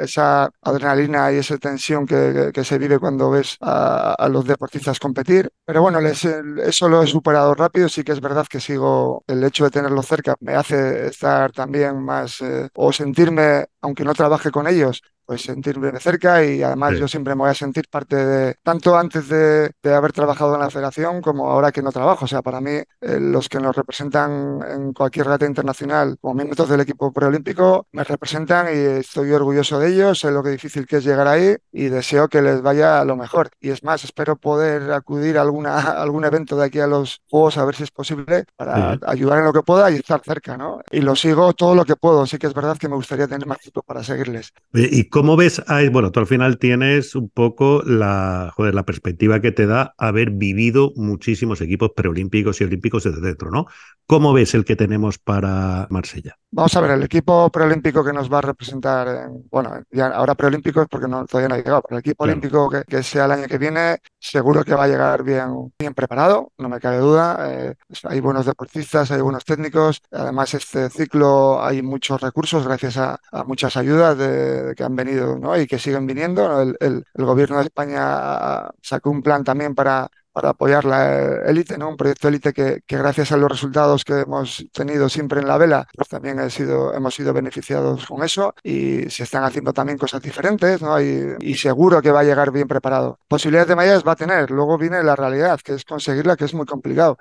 esa 0.00 0.50
adrenalina 0.62 1.32
y 1.32 1.36
esa 1.36 1.58
tensión 1.58 2.06
que, 2.06 2.50
que, 2.52 2.64
se 2.64 2.78
vive 2.78 2.98
cuando 2.98 3.30
ves 3.30 3.56
a, 3.60 4.14
a, 4.14 4.28
los 4.28 4.44
deportistas 4.44 4.98
competir. 4.98 5.50
Pero 5.64 5.82
bueno, 5.82 6.00
les, 6.00 6.24
eso 6.24 6.88
lo 6.88 7.02
he 7.02 7.06
superado 7.06 7.54
rápido, 7.54 7.88
sí 7.88 8.02
que 8.02 8.12
es 8.12 8.20
verdad 8.20 8.46
que 8.48 8.60
sigo 8.60 9.22
el 9.26 9.42
hecho 9.44 9.59
de 9.64 9.70
tenerlo 9.70 10.02
cerca 10.02 10.36
me 10.40 10.54
hace 10.54 11.06
estar 11.08 11.52
también 11.52 12.02
más 12.02 12.40
eh, 12.40 12.68
o 12.74 12.92
sentirme, 12.92 13.66
aunque 13.80 14.04
no 14.04 14.14
trabaje 14.14 14.50
con 14.50 14.66
ellos, 14.66 15.02
pues 15.30 15.42
sentirme 15.42 15.92
de 15.92 16.00
cerca 16.00 16.44
y 16.44 16.60
además 16.60 16.98
yo 16.98 17.06
siempre 17.06 17.36
me 17.36 17.42
voy 17.42 17.50
a 17.50 17.54
sentir 17.54 17.84
parte 17.88 18.16
de, 18.16 18.56
tanto 18.64 18.98
antes 18.98 19.28
de, 19.28 19.70
haber 19.84 20.10
trabajado 20.10 20.56
en 20.56 20.60
la 20.60 20.70
federación 20.70 21.20
como 21.20 21.48
ahora 21.48 21.70
que 21.70 21.82
no 21.82 21.92
trabajo. 21.92 22.24
O 22.24 22.28
sea, 22.28 22.42
para 22.42 22.60
mí, 22.60 22.72
eh, 22.72 23.20
los 23.20 23.48
que 23.48 23.60
nos 23.60 23.76
representan 23.76 24.58
en 24.68 24.92
cualquier 24.92 25.26
regata 25.26 25.46
internacional 25.46 26.16
como 26.20 26.34
miembros 26.34 26.68
del 26.68 26.80
equipo 26.80 27.12
preolímpico 27.12 27.86
me 27.92 28.02
representan 28.02 28.74
y 28.74 28.78
estoy 28.98 29.30
orgulloso 29.30 29.78
de 29.78 29.94
ellos, 29.94 30.18
sé 30.18 30.32
lo 30.32 30.42
que 30.42 30.50
difícil 30.50 30.84
que 30.84 30.96
es 30.96 31.04
llegar 31.04 31.28
ahí 31.28 31.54
y 31.70 31.84
deseo 31.84 32.26
que 32.26 32.42
les 32.42 32.60
vaya 32.60 33.04
lo 33.04 33.14
mejor. 33.14 33.50
Y 33.60 33.70
es 33.70 33.84
más, 33.84 34.02
espero 34.02 34.34
poder 34.34 34.90
acudir 34.90 35.38
a, 35.38 35.42
alguna, 35.42 35.78
algún 36.02 36.24
evento 36.24 36.56
de 36.56 36.66
aquí 36.66 36.80
a 36.80 36.88
los 36.88 37.20
Juegos 37.30 37.56
a 37.56 37.64
ver 37.64 37.76
si 37.76 37.84
es 37.84 37.92
posible 37.92 38.46
para 38.56 38.98
ayudar 39.06 39.38
en 39.38 39.44
lo 39.44 39.52
que 39.52 39.62
pueda 39.62 39.92
y 39.92 39.94
estar 39.94 40.20
cerca, 40.24 40.56
¿no? 40.56 40.80
Y 40.90 41.02
lo 41.02 41.14
sigo 41.14 41.52
todo 41.52 41.76
lo 41.76 41.84
que 41.84 41.94
puedo. 41.94 42.26
Sí 42.26 42.36
que 42.36 42.48
es 42.48 42.54
verdad 42.54 42.76
que 42.76 42.88
me 42.88 42.96
gustaría 42.96 43.28
tener 43.28 43.46
más 43.46 43.58
tiempo 43.60 43.82
para 43.82 44.02
seguirles. 44.02 44.52
¿Y 44.72 45.08
¿Cómo 45.19 45.19
ves? 45.36 45.62
bueno, 45.90 46.10
tú 46.10 46.20
al 46.20 46.26
final 46.26 46.58
tienes 46.58 47.14
un 47.14 47.28
poco 47.28 47.82
la, 47.84 48.50
joder, 48.54 48.74
la 48.74 48.84
perspectiva 48.84 49.40
que 49.40 49.52
te 49.52 49.66
da 49.66 49.94
haber 49.98 50.30
vivido 50.30 50.92
muchísimos 50.96 51.60
equipos 51.60 51.90
preolímpicos 51.94 52.60
y 52.60 52.64
olímpicos 52.64 53.04
desde 53.04 53.20
dentro, 53.20 53.50
¿no? 53.50 53.66
¿Cómo 54.10 54.32
ves 54.32 54.54
el 54.54 54.64
que 54.64 54.74
tenemos 54.74 55.18
para 55.18 55.86
Marsella? 55.88 56.36
Vamos 56.50 56.74
a 56.74 56.80
ver, 56.80 56.90
el 56.90 57.04
equipo 57.04 57.48
preolímpico 57.48 58.04
que 58.04 58.12
nos 58.12 58.28
va 58.28 58.38
a 58.38 58.40
representar, 58.40 59.06
en, 59.06 59.48
bueno, 59.48 59.84
ya 59.88 60.08
ahora 60.08 60.34
preolímpico 60.34 60.82
es 60.82 60.88
porque 60.88 61.06
no, 61.06 61.24
todavía 61.26 61.48
no 61.48 61.54
ha 61.54 61.58
llegado, 61.58 61.80
pero 61.82 61.96
el 61.96 62.00
equipo 62.00 62.24
olímpico 62.24 62.68
que, 62.68 63.02
sea 63.04 63.26
el 63.26 63.30
año 63.30 63.46
que 63.46 63.56
viene, 63.56 63.98
seguro 64.18 64.64
que 64.64 64.74
va 64.74 64.82
a 64.82 64.88
llegar 64.88 65.22
bien, 65.22 65.72
bien 65.78 65.94
preparado, 65.94 66.50
no 66.58 66.68
me 66.68 66.80
cabe 66.80 66.98
duda. 66.98 67.38
Eh, 67.52 67.74
hay 68.02 68.18
buenos 68.18 68.46
deportistas, 68.46 69.12
hay 69.12 69.20
buenos 69.20 69.44
técnicos. 69.44 70.02
Además, 70.10 70.54
este 70.54 70.90
ciclo 70.90 71.62
hay 71.62 71.80
muchos 71.80 72.20
recursos 72.20 72.66
gracias 72.66 72.96
a, 72.96 73.20
muchas 73.46 73.76
ayudas 73.76 74.18
de, 74.18 74.74
que 74.76 74.82
han 74.82 74.96
venido 74.96 75.38
¿no? 75.38 75.56
y 75.56 75.68
que 75.68 75.78
siguen 75.78 76.08
viniendo. 76.08 76.60
El, 76.60 76.76
el, 76.80 77.04
el 77.14 77.24
gobierno 77.24 77.58
de 77.58 77.66
España 77.66 78.70
sacó 78.82 79.10
un 79.10 79.22
plan 79.22 79.44
también 79.44 79.76
para 79.76 80.10
para 80.40 80.52
apoyar 80.52 80.86
la 80.86 81.42
élite, 81.44 81.76
¿no? 81.76 81.90
Un 81.90 81.98
proyecto 81.98 82.28
élite 82.28 82.54
que, 82.54 82.80
que, 82.86 82.96
gracias 82.96 83.30
a 83.30 83.36
los 83.36 83.50
resultados 83.50 84.04
que 84.04 84.20
hemos 84.20 84.64
tenido 84.72 85.10
siempre 85.10 85.40
en 85.40 85.46
la 85.46 85.58
vela, 85.58 85.86
pues 85.94 86.08
también 86.08 86.38
he 86.40 86.48
sido, 86.48 86.94
hemos 86.94 87.14
sido 87.14 87.34
beneficiados 87.34 88.06
con 88.06 88.22
eso 88.22 88.54
y 88.62 89.10
se 89.10 89.24
están 89.24 89.44
haciendo 89.44 89.74
también 89.74 89.98
cosas 89.98 90.22
diferentes, 90.22 90.80
¿no? 90.80 90.98
Y, 90.98 91.36
y 91.40 91.54
seguro 91.56 92.00
que 92.00 92.10
va 92.10 92.20
a 92.20 92.24
llegar 92.24 92.52
bien 92.52 92.66
preparado. 92.66 93.18
Posibilidades 93.28 93.68
de 93.68 93.76
medallas 93.76 94.02
va 94.06 94.12
a 94.12 94.16
tener, 94.16 94.50
luego 94.50 94.78
viene 94.78 95.02
la 95.02 95.14
realidad, 95.14 95.60
que 95.62 95.74
es 95.74 95.84
conseguirla, 95.84 96.36
que 96.36 96.46
es 96.46 96.54
muy 96.54 96.64
complicado. 96.64 97.18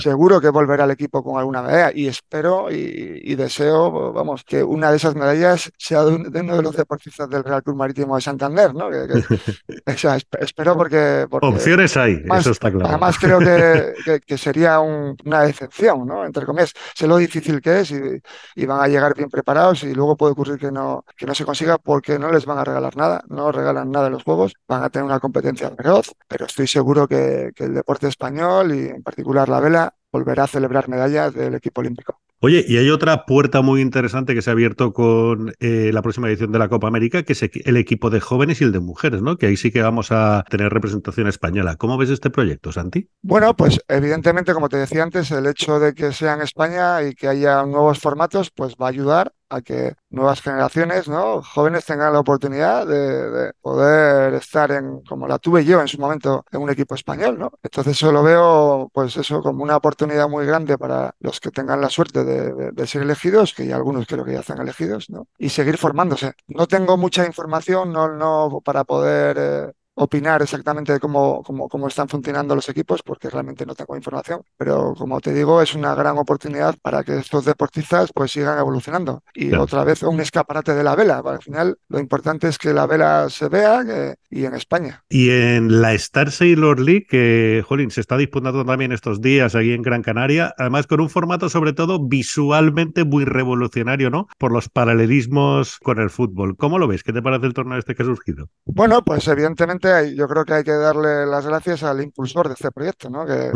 Seguro 0.00 0.40
que 0.40 0.48
volverá 0.48 0.84
al 0.84 0.92
equipo 0.92 1.22
con 1.22 1.38
alguna 1.38 1.60
medalla 1.60 1.92
y 1.94 2.06
espero 2.06 2.70
y, 2.70 3.20
y, 3.22 3.34
deseo, 3.34 4.14
vamos, 4.14 4.44
que 4.44 4.64
una 4.64 4.90
de 4.90 4.96
esas 4.96 5.14
medallas 5.14 5.70
sea 5.76 6.04
de, 6.04 6.14
uno 6.14 6.56
de 6.56 6.62
los 6.62 6.74
deportistas 6.74 7.28
del 7.28 7.44
Real 7.44 7.62
Club 7.62 7.76
Marítimo 7.76 8.16
de 8.16 8.22
Santander, 8.22 8.74
¿no? 8.74 8.88
Que, 8.88 9.06
que, 9.06 9.92
o 9.92 9.98
sea, 9.98 10.16
espero 10.40 10.74
porque, 10.74 11.26
porque... 11.28 11.46
Opciones 11.46 11.98
hay, 11.98 12.22
eso 12.38 12.50
Además, 12.62 13.18
creo 13.18 13.38
que, 13.38 14.20
que, 14.26 14.38
sería 14.38 14.80
una 14.80 15.42
decepción, 15.42 16.06
¿no? 16.06 16.24
Entre 16.24 16.46
comillas, 16.46 16.72
sé 16.94 17.06
lo 17.06 17.16
difícil 17.16 17.60
que 17.60 17.80
es 17.80 17.90
y, 17.90 18.66
van 18.66 18.80
a 18.80 18.88
llegar 18.88 19.14
bien 19.14 19.28
preparados 19.28 19.82
y 19.84 19.94
luego 19.94 20.16
puede 20.16 20.32
ocurrir 20.32 20.58
que 20.58 20.70
no, 20.70 21.04
que 21.16 21.26
no 21.26 21.34
se 21.34 21.44
consiga 21.44 21.78
porque 21.78 22.18
no 22.18 22.30
les 22.30 22.46
van 22.46 22.58
a 22.58 22.64
regalar 22.64 22.96
nada, 22.96 23.22
no 23.28 23.52
regalan 23.52 23.90
nada 23.90 24.06
en 24.06 24.12
los 24.14 24.24
juegos, 24.24 24.54
van 24.68 24.82
a 24.84 24.90
tener 24.90 25.04
una 25.04 25.20
competencia 25.20 25.70
feroz, 25.70 26.14
pero 26.28 26.46
estoy 26.46 26.66
seguro 26.66 27.08
que, 27.08 27.50
que 27.54 27.64
el 27.64 27.74
deporte 27.74 28.08
español 28.08 28.74
y 28.74 28.88
en 28.88 29.02
particular 29.02 29.48
la 29.48 29.60
vela 29.60 29.94
volverá 30.12 30.44
a 30.44 30.48
celebrar 30.48 30.88
medallas 30.88 31.34
del 31.34 31.54
equipo 31.54 31.80
olímpico. 31.80 32.20
Oye, 32.44 32.64
y 32.66 32.76
hay 32.76 32.90
otra 32.90 33.24
puerta 33.24 33.62
muy 33.62 33.80
interesante 33.80 34.34
que 34.34 34.42
se 34.42 34.50
ha 34.50 34.52
abierto 34.52 34.92
con 34.92 35.54
eh, 35.60 35.92
la 35.92 36.02
próxima 36.02 36.26
edición 36.26 36.50
de 36.50 36.58
la 36.58 36.68
Copa 36.68 36.88
América, 36.88 37.22
que 37.22 37.34
es 37.34 37.42
el 37.42 37.76
equipo 37.76 38.10
de 38.10 38.18
jóvenes 38.18 38.60
y 38.60 38.64
el 38.64 38.72
de 38.72 38.80
mujeres, 38.80 39.22
¿no? 39.22 39.36
Que 39.36 39.46
ahí 39.46 39.56
sí 39.56 39.70
que 39.70 39.80
vamos 39.80 40.10
a 40.10 40.44
tener 40.50 40.72
representación 40.72 41.28
española. 41.28 41.76
¿Cómo 41.76 41.96
ves 41.96 42.10
este 42.10 42.30
proyecto, 42.30 42.72
Santi? 42.72 43.08
Bueno, 43.22 43.54
pues 43.54 43.80
evidentemente, 43.86 44.54
como 44.54 44.68
te 44.68 44.76
decía 44.76 45.04
antes, 45.04 45.30
el 45.30 45.46
hecho 45.46 45.78
de 45.78 45.94
que 45.94 46.12
sea 46.12 46.34
en 46.34 46.40
España 46.40 47.00
y 47.04 47.14
que 47.14 47.28
haya 47.28 47.64
nuevos 47.64 48.00
formatos, 48.00 48.50
pues 48.50 48.74
va 48.74 48.86
a 48.86 48.90
ayudar 48.90 49.32
a 49.52 49.60
que 49.60 49.94
nuevas 50.10 50.40
generaciones, 50.40 51.08
¿no? 51.08 51.42
jóvenes 51.42 51.84
tengan 51.84 52.12
la 52.12 52.20
oportunidad 52.20 52.86
de, 52.86 53.52
poder 53.60 54.34
estar 54.34 54.70
en, 54.72 55.02
como 55.02 55.28
la 55.28 55.38
tuve 55.38 55.64
yo 55.64 55.80
en 55.80 55.88
su 55.88 55.98
momento, 55.98 56.44
en 56.50 56.62
un 56.62 56.70
equipo 56.70 56.94
español. 56.94 57.38
¿no? 57.38 57.52
Entonces 57.62 57.96
eso 57.96 58.12
lo 58.12 58.22
veo, 58.22 58.90
pues 58.92 59.16
eso, 59.16 59.42
como 59.42 59.62
una 59.62 59.76
oportunidad 59.76 60.28
muy 60.28 60.46
grande 60.46 60.78
para 60.78 61.14
los 61.20 61.40
que 61.40 61.50
tengan 61.50 61.80
la 61.80 61.90
suerte 61.90 62.24
de, 62.24 62.86
ser 62.86 63.02
elegidos, 63.02 63.54
que 63.54 63.66
ya 63.66 63.76
algunos 63.76 64.06
creo 64.06 64.24
que 64.24 64.32
ya 64.32 64.40
están 64.40 64.60
elegidos, 64.60 65.08
¿no? 65.10 65.28
y 65.38 65.50
seguir 65.50 65.78
formándose. 65.78 66.32
No 66.48 66.66
tengo 66.66 66.96
mucha 66.96 67.26
información 67.26 67.92
no, 67.92 68.60
para 68.64 68.84
poder... 68.84 69.36
Eh, 69.38 69.72
opinar 70.02 70.42
exactamente 70.42 70.92
de 70.92 71.00
cómo, 71.00 71.42
cómo, 71.42 71.68
cómo 71.68 71.88
están 71.88 72.08
funcionando 72.08 72.54
los 72.54 72.68
equipos, 72.68 73.02
porque 73.02 73.30
realmente 73.30 73.66
no 73.66 73.74
tengo 73.74 73.96
información, 73.96 74.42
pero 74.56 74.94
como 74.96 75.20
te 75.20 75.32
digo, 75.32 75.62
es 75.62 75.74
una 75.74 75.94
gran 75.94 76.18
oportunidad 76.18 76.74
para 76.82 77.02
que 77.02 77.18
estos 77.18 77.44
deportistas 77.44 78.10
pues 78.14 78.32
sigan 78.32 78.58
evolucionando. 78.58 79.22
Y 79.34 79.52
otra 79.54 79.84
vez 79.84 80.02
un 80.02 80.20
escaparate 80.20 80.74
de 80.74 80.82
la 80.82 80.94
vela. 80.94 81.22
Al 81.24 81.42
final, 81.42 81.78
lo 81.88 81.98
importante 81.98 82.48
es 82.48 82.58
que 82.58 82.72
la 82.72 82.86
vela 82.86 83.28
se 83.30 83.48
vea 83.48 83.82
y 84.30 84.44
en 84.44 84.54
España. 84.54 85.04
Y 85.08 85.30
en 85.30 85.80
la 85.80 85.92
Star 85.94 86.30
Sailor 86.30 86.80
League, 86.80 87.06
que, 87.08 87.64
jolín, 87.66 87.90
se 87.90 88.00
está 88.00 88.16
disputando 88.16 88.64
también 88.64 88.92
estos 88.92 89.20
días 89.20 89.54
aquí 89.54 89.72
en 89.72 89.82
Gran 89.82 90.02
Canaria, 90.02 90.54
además 90.58 90.86
con 90.86 91.00
un 91.00 91.10
formato 91.10 91.48
sobre 91.48 91.72
todo 91.72 91.98
visualmente 91.98 93.04
muy 93.04 93.24
revolucionario, 93.24 94.10
¿no? 94.10 94.28
Por 94.38 94.52
los 94.52 94.68
paralelismos 94.68 95.78
con 95.78 95.98
el 95.98 96.10
fútbol. 96.10 96.56
¿Cómo 96.56 96.78
lo 96.78 96.88
ves? 96.88 97.02
¿Qué 97.02 97.12
te 97.12 97.22
parece 97.22 97.46
el 97.46 97.54
torneo 97.54 97.78
este 97.78 97.94
que 97.94 98.02
ha 98.02 98.06
surgido? 98.06 98.48
Bueno, 98.64 99.02
pues 99.02 99.26
evidentemente 99.28 99.91
yo 100.14 100.28
creo 100.28 100.44
que 100.44 100.54
hay 100.54 100.64
que 100.64 100.72
darle 100.72 101.26
las 101.26 101.46
gracias 101.46 101.82
al 101.82 102.02
impulsor 102.02 102.48
de 102.48 102.54
este 102.54 102.70
proyecto, 102.70 103.10
¿no? 103.10 103.24
Que, 103.24 103.50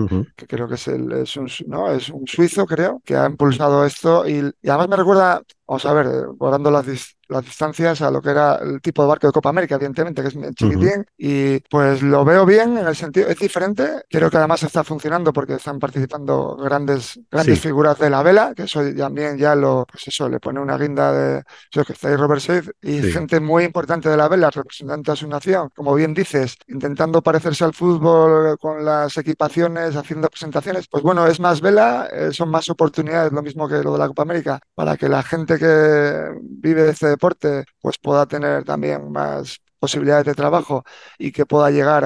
creo 0.46 0.68
que 0.68 0.75
es, 0.75 0.88
el, 0.88 1.12
es, 1.12 1.37
un, 1.37 1.49
¿no? 1.66 1.90
es 1.90 2.09
un 2.09 2.27
suizo, 2.27 2.66
creo, 2.66 3.01
que 3.05 3.16
ha 3.16 3.27
impulsado 3.27 3.85
esto 3.85 4.29
y, 4.29 4.53
y 4.62 4.68
además 4.68 4.88
me 4.88 4.96
recuerda, 4.96 5.42
vamos 5.66 5.85
a 5.87 5.92
ver, 5.92 6.26
guardando 6.37 6.70
las, 6.70 6.87
las 7.29 7.44
distancias 7.44 8.02
a 8.02 8.11
lo 8.11 8.22
que 8.22 8.31
era 8.31 8.57
el 8.57 8.81
tipo 8.81 9.02
de 9.02 9.09
barco 9.09 9.26
de 9.26 9.33
Copa 9.33 9.48
América, 9.48 9.74
evidentemente, 9.74 10.22
que 10.22 10.29
es 10.29 10.55
chiquitín, 10.55 11.05
y 11.18 11.59
pues 11.61 12.02
lo 12.02 12.24
veo 12.24 12.46
bien 12.46 12.79
en 12.79 12.87
el 12.87 12.96
sentido, 12.96 13.29
es 13.29 13.38
diferente, 13.38 14.02
creo 14.09 14.31
que 14.31 14.37
además 14.37 14.62
está 14.62 14.85
funcionando 14.85 15.33
porque 15.33 15.55
están 15.55 15.79
participando 15.79 16.57
grandes, 16.57 17.18
grandes 17.31 17.61
figuras 17.61 17.98
de 17.98 18.11
la 18.11 18.22
vela, 18.22 18.52
que 18.55 18.64
eso 18.64 18.81
también 18.96 19.37
ya 19.38 19.55
lo, 19.55 19.87
pues 19.90 20.09
eso, 20.09 20.29
le 20.29 20.40
pone 20.40 20.61
una 20.61 20.79
guinda 20.79 21.12
de, 21.12 21.42
eso 21.72 21.85
que 21.85 21.92
está 21.92 22.09
ahí 22.09 22.16
Robert 22.16 22.40
Seid, 22.40 22.70
y 22.83 23.02
gente 23.02 23.40
muy 23.40 23.64
importante 23.64 24.09
de 24.09 24.16
la 24.16 24.29
vela, 24.29 24.50
representante 24.50 25.11
a 25.11 25.16
su 25.16 25.26
nación, 25.29 25.70
como 25.74 25.94
bien 25.94 26.14
dices, 26.14 26.57
intentando 26.68 27.22
parecerse 27.22 27.64
al 27.64 27.74
fútbol 27.74 28.57
con 28.59 28.85
las 28.85 29.16
equipaciones, 29.16 29.96
haciendo 29.96 30.29
presentaciones, 30.29 30.87
pues 30.88 31.02
bueno, 31.02 31.26
es 31.26 31.40
más 31.40 31.61
vela, 31.61 32.09
eh, 32.12 32.33
son 32.33 32.50
más 32.50 32.68
oportunidades, 32.68 33.33
lo 33.33 33.42
mismo 33.42 33.68
que 33.68 33.83
lo 33.83 33.92
de 33.92 33.98
la 33.98 34.09
Copa 34.09 34.22
América, 34.22 34.61
para 34.74 34.96
que 34.96 35.09
la 35.09 35.22
gente 35.22 35.55
que 35.58 36.38
vive 36.42 36.82
de 36.82 36.90
este 36.92 37.08
deporte 37.08 37.64
pues 37.80 37.98
pueda 37.98 38.26
tener 38.26 38.64
también 38.64 39.10
más 39.12 39.60
posibilidades 39.78 40.24
de 40.24 40.34
trabajo 40.34 40.84
y 41.18 41.32
que 41.32 41.46
pueda 41.46 41.70
llegar 41.70 42.04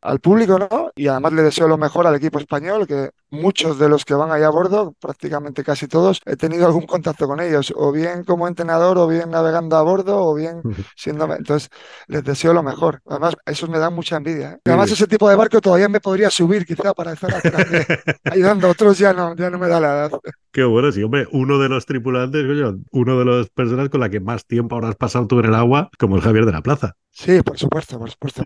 al 0.00 0.20
público, 0.20 0.58
¿no? 0.58 0.90
Y 0.96 1.08
además 1.08 1.32
le 1.32 1.42
deseo 1.42 1.68
lo 1.68 1.76
mejor 1.76 2.06
al 2.06 2.14
equipo 2.14 2.38
español, 2.38 2.86
que 2.86 3.10
muchos 3.30 3.78
de 3.78 3.88
los 3.88 4.04
que 4.04 4.14
van 4.14 4.30
ahí 4.30 4.42
a 4.42 4.50
bordo, 4.50 4.94
prácticamente 4.98 5.62
casi 5.64 5.86
todos, 5.88 6.20
he 6.24 6.36
tenido 6.36 6.66
algún 6.66 6.86
contacto 6.86 7.26
con 7.26 7.40
ellos, 7.40 7.72
o 7.76 7.92
bien 7.92 8.24
como 8.24 8.48
entrenador, 8.48 8.98
o 8.98 9.06
bien 9.06 9.30
navegando 9.30 9.76
a 9.76 9.82
bordo, 9.82 10.24
o 10.24 10.34
bien 10.34 10.62
siendo... 10.96 11.24
Entonces, 11.34 11.68
les 12.06 12.24
deseo 12.24 12.52
lo 12.52 12.62
mejor. 12.62 13.02
Además, 13.06 13.36
eso 13.44 13.66
me 13.66 13.78
da 13.78 13.90
mucha 13.90 14.16
envidia. 14.16 14.52
¿eh? 14.52 14.60
Además, 14.64 14.90
ese 14.90 15.06
tipo 15.06 15.28
de 15.28 15.36
barco 15.36 15.60
todavía 15.60 15.88
me 15.88 16.00
podría 16.00 16.30
subir 16.30 16.64
quizá 16.64 16.94
para 16.94 17.12
estar 17.12 17.30
ayudando. 18.24 18.70
Otros 18.70 18.98
ya 18.98 19.12
no, 19.12 19.34
ya 19.36 19.50
no 19.50 19.58
me 19.58 19.68
da 19.68 19.80
la 19.80 19.88
edad. 19.88 20.10
Qué 20.58 20.64
bueno, 20.64 20.90
sí, 20.90 21.04
hombre, 21.04 21.28
uno 21.30 21.60
de 21.60 21.68
los 21.68 21.86
tripulantes, 21.86 22.44
uno 22.90 23.18
de 23.20 23.24
las 23.24 23.48
personas 23.48 23.90
con 23.90 24.00
la 24.00 24.10
que 24.10 24.18
más 24.18 24.44
tiempo 24.44 24.74
habrás 24.74 24.96
pasado 24.96 25.28
tú 25.28 25.38
en 25.38 25.44
el 25.44 25.54
agua, 25.54 25.88
como 26.00 26.16
el 26.16 26.22
Javier 26.22 26.46
de 26.46 26.50
la 26.50 26.62
Plaza. 26.62 26.96
Sí, 27.12 27.40
por 27.44 27.56
supuesto, 27.56 27.96
por 27.96 28.10
supuesto. 28.10 28.42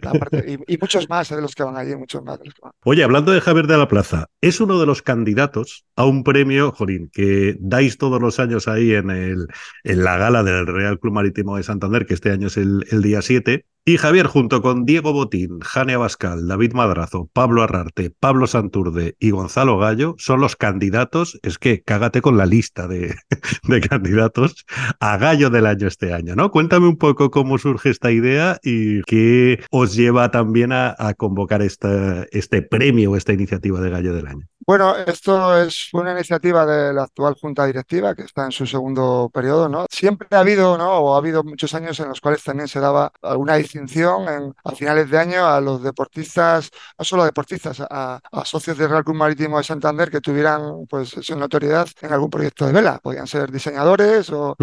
y, 0.68 0.77
muchos 0.77 1.09
más 1.09 1.31
¿eh? 1.31 1.37
de 1.37 1.40
los 1.40 1.55
que 1.55 1.62
van 1.62 1.75
allí, 1.75 1.96
muchos 1.96 2.22
más 2.22 2.38
de 2.38 2.44
los 2.44 2.55
que 2.55 2.61
van. 2.64 2.72
Oye, 2.85 3.03
hablando 3.03 3.33
de 3.33 3.40
Javier 3.40 3.66
de 3.66 3.79
la 3.79 3.88
Plaza, 3.88 4.27
es 4.42 4.61
uno 4.61 4.79
de 4.79 4.85
los 4.85 5.01
candidatos 5.01 5.87
a 5.96 6.05
un 6.05 6.22
premio, 6.22 6.72
Jolín, 6.72 7.09
que 7.11 7.57
dais 7.61 7.96
todos 7.96 8.20
los 8.20 8.38
años 8.38 8.68
ahí 8.68 8.92
en, 8.92 9.09
el, 9.09 9.46
en 9.83 10.05
la 10.05 10.18
gala 10.18 10.42
del 10.42 10.66
Real 10.66 11.01
Club 11.01 11.14
Marítimo 11.14 11.57
de 11.57 11.62
Santander, 11.62 12.05
que 12.05 12.12
este 12.12 12.31
año 12.31 12.48
es 12.48 12.59
el, 12.59 12.85
el 12.90 13.01
día 13.01 13.22
7. 13.22 13.64
Y 13.85 13.97
Javier, 13.97 14.29
junto 14.29 14.62
con 14.62 14.85
Diego 14.85 15.12
Botín, 15.12 15.59
Jane 15.61 15.95
Abascal, 15.95 16.47
David 16.47 16.73
Madrazo, 16.73 17.29
Pablo 17.33 17.64
Arrarte, 17.64 18.11
Pablo 18.11 18.47
Santurde 18.47 19.16
y 19.18 19.31
Gonzalo 19.31 19.77
Gallo, 19.77 20.14
son 20.18 20.40
los 20.40 20.55
candidatos, 20.55 21.40
es 21.42 21.59
que 21.59 21.83
cágate 21.83 22.23
con 22.23 22.37
la 22.37 22.47
lista 22.47 22.87
de, 22.87 23.16
de, 23.68 23.81
candidatos 23.81 24.66
a 25.01 25.16
Gallo 25.16 25.51
del 25.51 25.66
año 25.66 25.88
este 25.88 26.12
año, 26.12 26.37
¿no? 26.37 26.53
Cuéntame 26.53 26.87
un 26.87 26.97
poco 26.97 27.33
cómo 27.33 27.59
surge 27.59 27.90
esta 27.90 28.12
idea 28.12 28.61
y 28.62 29.03
qué 29.03 29.64
os 29.73 29.97
lleva 29.97 30.31
también 30.31 30.71
a, 30.71 30.95
a 30.97 31.14
convocar 31.14 31.61
esta, 31.61 32.23
este 32.31 32.62
premio 32.62 33.11
o 33.11 33.16
esta 33.16 33.33
iniciativa 33.33 33.81
de 33.81 33.90
Gallo 33.90 34.14
del 34.14 34.29
año. 34.29 34.51
Bueno, 34.64 34.94
esto 34.96 35.57
es 35.61 35.88
una 35.92 36.12
iniciativa 36.12 36.64
de 36.64 36.92
la 36.92 37.03
actual 37.05 37.35
Junta 37.40 37.66
Directiva 37.66 38.14
que 38.14 38.22
está 38.22 38.44
en 38.44 38.53
su 38.53 38.64
segundo 38.64 39.29
periodo, 39.33 39.68
¿no? 39.68 39.87
Siempre 39.90 40.29
ha 40.31 40.38
habido, 40.38 40.79
¿no? 40.79 40.98
O 40.98 41.14
ha 41.14 41.18
habido 41.18 41.42
muchos 41.42 41.75
años 41.75 41.98
en 41.98 42.09
los 42.09 42.20
cuales 42.20 42.44
también 42.44 42.68
se 42.68 42.79
daba 42.79 43.12
alguna 43.22 43.57
distinción 43.57 44.29
en, 44.29 44.55
a 44.64 44.72
finales 44.72 45.11
de 45.11 45.18
año 45.18 45.46
a 45.46 45.61
los 45.61 45.83
deportistas, 45.83 46.70
no 46.96 47.05
solo 47.05 47.25
deportistas, 47.25 47.81
a, 47.81 48.20
socios 48.44 48.79
del 48.79 48.90
Real 48.90 49.05
Club 49.05 49.16
Marítimo 49.16 49.59
de 49.59 49.64
Santander 49.64 50.11
que 50.11 50.20
tuvieran, 50.20 50.87
pues, 50.88 51.09
su 51.09 51.37
notoriedad 51.37 51.88
en 52.01 52.12
algún 52.12 52.31
proyecto 52.31 52.64
de 52.66 52.72
vela. 52.72 53.01
Podían 53.03 53.27
ser 53.27 53.51
diseñadores 53.51 54.31
o, 54.31 54.57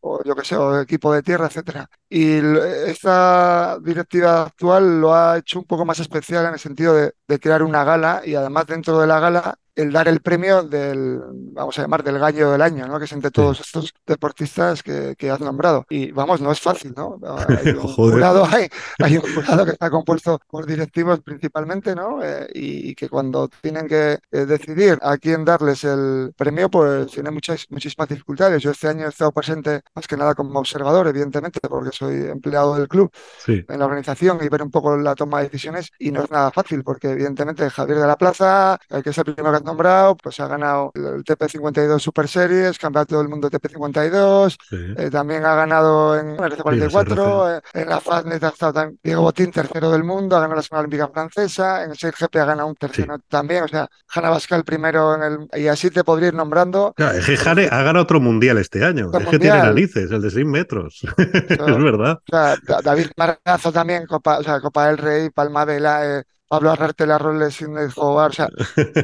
o 0.00 0.22
yo 0.24 0.36
qué 0.36 0.44
sé, 0.44 0.56
o 0.56 0.80
equipo 0.80 1.12
de 1.12 1.22
tierra, 1.22 1.46
etcétera. 1.46 1.88
Y 2.08 2.38
esta 2.86 3.78
directiva 3.80 4.42
actual 4.42 5.00
lo 5.00 5.14
ha 5.14 5.38
hecho 5.38 5.58
un 5.58 5.64
poco 5.64 5.84
más 5.84 5.98
especial 5.98 6.46
en 6.46 6.52
el 6.54 6.58
sentido 6.60 6.94
de, 6.94 7.14
de 7.26 7.40
crear 7.40 7.62
una 7.62 7.84
gala 7.84 8.22
y 8.24 8.34
además 8.34 8.66
dentro 8.66 9.00
de 9.00 9.06
la 9.06 9.20
gala 9.20 9.39
el 9.80 9.92
dar 9.92 10.08
el 10.08 10.20
premio 10.20 10.62
del, 10.62 11.20
vamos 11.52 11.78
a 11.78 11.82
llamar, 11.82 12.02
del 12.02 12.18
gallo 12.18 12.50
del 12.50 12.62
año, 12.62 12.86
¿no? 12.86 12.98
Que 12.98 13.06
es 13.06 13.12
entre 13.12 13.30
todos 13.30 13.60
estos 13.60 13.94
deportistas 14.06 14.82
que, 14.82 15.14
que, 15.16 15.30
has 15.30 15.40
nombrado. 15.40 15.86
Y 15.88 16.12
vamos, 16.12 16.40
no 16.40 16.52
es 16.52 16.60
fácil, 16.60 16.92
¿no? 16.96 17.18
Hay 17.48 17.70
un, 17.72 17.80
jurado, 17.94 18.44
hay, 18.44 18.68
hay 18.98 19.16
un 19.16 19.34
jurado 19.34 19.64
que 19.64 19.72
está 19.72 19.90
compuesto 19.90 20.40
por 20.48 20.66
directivos 20.66 21.20
principalmente, 21.20 21.94
¿no? 21.94 22.22
Eh, 22.22 22.48
y, 22.54 22.94
que 22.94 23.08
cuando 23.08 23.48
tienen 23.48 23.86
que 23.86 24.18
eh, 24.30 24.46
decidir 24.46 24.98
a 25.00 25.16
quién 25.16 25.44
darles 25.44 25.84
el 25.84 26.32
premio, 26.36 26.68
pues 26.68 27.10
tiene 27.12 27.30
muchas, 27.30 27.66
muchísimas 27.70 28.08
dificultades. 28.08 28.62
Yo 28.62 28.72
este 28.72 28.88
año 28.88 29.06
he 29.06 29.08
estado 29.08 29.32
presente 29.32 29.80
más 29.94 30.06
que 30.06 30.16
nada 30.16 30.34
como 30.34 30.58
observador, 30.58 31.06
evidentemente, 31.06 31.60
porque 31.60 31.90
soy 31.92 32.26
empleado 32.26 32.76
del 32.76 32.88
club 32.88 33.10
en 33.46 33.78
la 33.78 33.86
organización 33.86 34.38
y 34.42 34.48
ver 34.48 34.62
un 34.62 34.70
poco 34.70 34.96
la 34.96 35.14
toma 35.14 35.38
de 35.38 35.44
decisiones 35.44 35.90
y 35.98 36.10
no 36.10 36.24
es 36.24 36.30
nada 36.30 36.50
fácil, 36.50 36.82
porque 36.82 37.10
evidentemente 37.10 37.70
Javier 37.70 37.98
de 37.98 38.06
la 38.06 38.16
Plaza, 38.16 38.78
que 39.02 39.12
ser 39.12 39.24
primero 39.24 39.52
que 39.52 39.58
nombrado, 39.70 40.16
pues 40.16 40.38
ha 40.40 40.46
ganado 40.46 40.92
el 40.94 41.24
TP52 41.24 41.98
Super 41.98 42.28
Series, 42.28 42.78
campeonato 42.78 43.18
del 43.18 43.28
mundo 43.28 43.50
TP52, 43.50 44.56
eh, 44.96 45.10
también 45.10 45.44
ha 45.44 45.54
ganado 45.54 46.18
en 46.18 46.30
el 46.30 46.38
RC44, 46.38 47.56
eh, 47.56 47.60
en 47.74 47.88
la 47.88 48.00
Fastnet 48.00 48.42
ha 48.42 48.48
estado 48.48 48.72
también 48.72 48.98
Diego 49.02 49.22
Botín, 49.22 49.50
tercero 49.50 49.90
del 49.90 50.04
mundo, 50.04 50.36
ha 50.36 50.40
ganado 50.40 50.56
la 50.56 50.62
Semana 50.62 50.80
Olímpica 50.80 51.08
Francesa, 51.08 51.84
en 51.84 51.92
el 51.92 51.96
6GP 51.96 52.40
ha 52.40 52.44
ganado 52.44 52.68
un 52.68 52.74
tercero 52.74 53.18
también, 53.28 53.64
o 53.64 53.68
sea, 53.68 53.88
Hanna 54.14 54.30
Bascal 54.30 54.64
primero 54.64 55.14
en 55.14 55.22
el... 55.22 55.60
Y 55.60 55.68
así 55.68 55.90
te 55.90 56.04
podría 56.04 56.28
ir 56.28 56.34
nombrando. 56.34 56.92
Claro, 56.96 57.18
es 57.18 57.26
que 57.26 57.36
Jane 57.36 57.68
ha 57.70 57.82
ganado 57.82 58.02
otro 58.02 58.20
mundial 58.20 58.58
este 58.58 58.84
año, 58.84 59.10
es 59.12 59.26
que 59.26 59.38
tiene 59.38 59.58
narices, 59.58 60.10
el 60.10 60.22
de 60.22 60.30
6 60.30 60.46
metros, 60.46 61.00
es 61.16 61.58
verdad. 61.58 62.20
O 62.26 62.30
sea, 62.30 62.56
David 62.82 63.06
Margazo 63.16 63.72
también, 63.72 64.06
Copa, 64.06 64.38
o 64.38 64.42
sea, 64.42 64.60
Copa 64.60 64.88
del 64.88 64.98
Rey, 64.98 65.30
Palma 65.30 65.64
Vela, 65.64 66.18
eh, 66.18 66.24
Pablo 66.50 66.72
Arrarte 66.72 67.06
sin 67.52 67.76
jugar, 67.92 68.30
o 68.30 68.32
sea, 68.32 68.48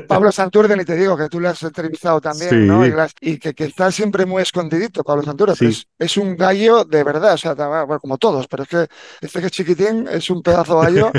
Pablo 0.09 0.33
Santurde, 0.33 0.77
ni 0.77 0.85
te 0.85 0.97
digo 0.97 1.17
que 1.17 1.29
tú 1.29 1.39
le 1.39 1.47
has 1.47 1.63
entrevistado 1.63 2.21
también, 2.21 2.67
¿no? 2.67 2.85
Y, 3.21 3.39
que, 3.39 3.55
que, 3.55 3.65
está 3.67 3.93
siempre 3.93 4.27
muy 4.27 4.43
escondidito, 4.43 5.05
Pablo 5.05 5.23
Santurde, 5.23 5.55
pero 5.57 5.71
es, 5.97 6.17
un 6.17 6.37
gallo 6.37 6.85
de 6.85 7.05
verdad, 7.05 7.35
o 7.35 7.39
sea, 7.39 7.55
bueno, 7.55 8.01
como 8.01 8.19
todos, 8.19 8.49
pero 8.49 8.65
es 8.65 8.69
que 8.69 8.89
este 9.21 9.39
que 9.39 9.47
es 9.47 9.53
chiquitín 9.53 10.09
es 10.11 10.29
un 10.29 10.43
pedazo 10.43 10.81
gallo 10.81 11.13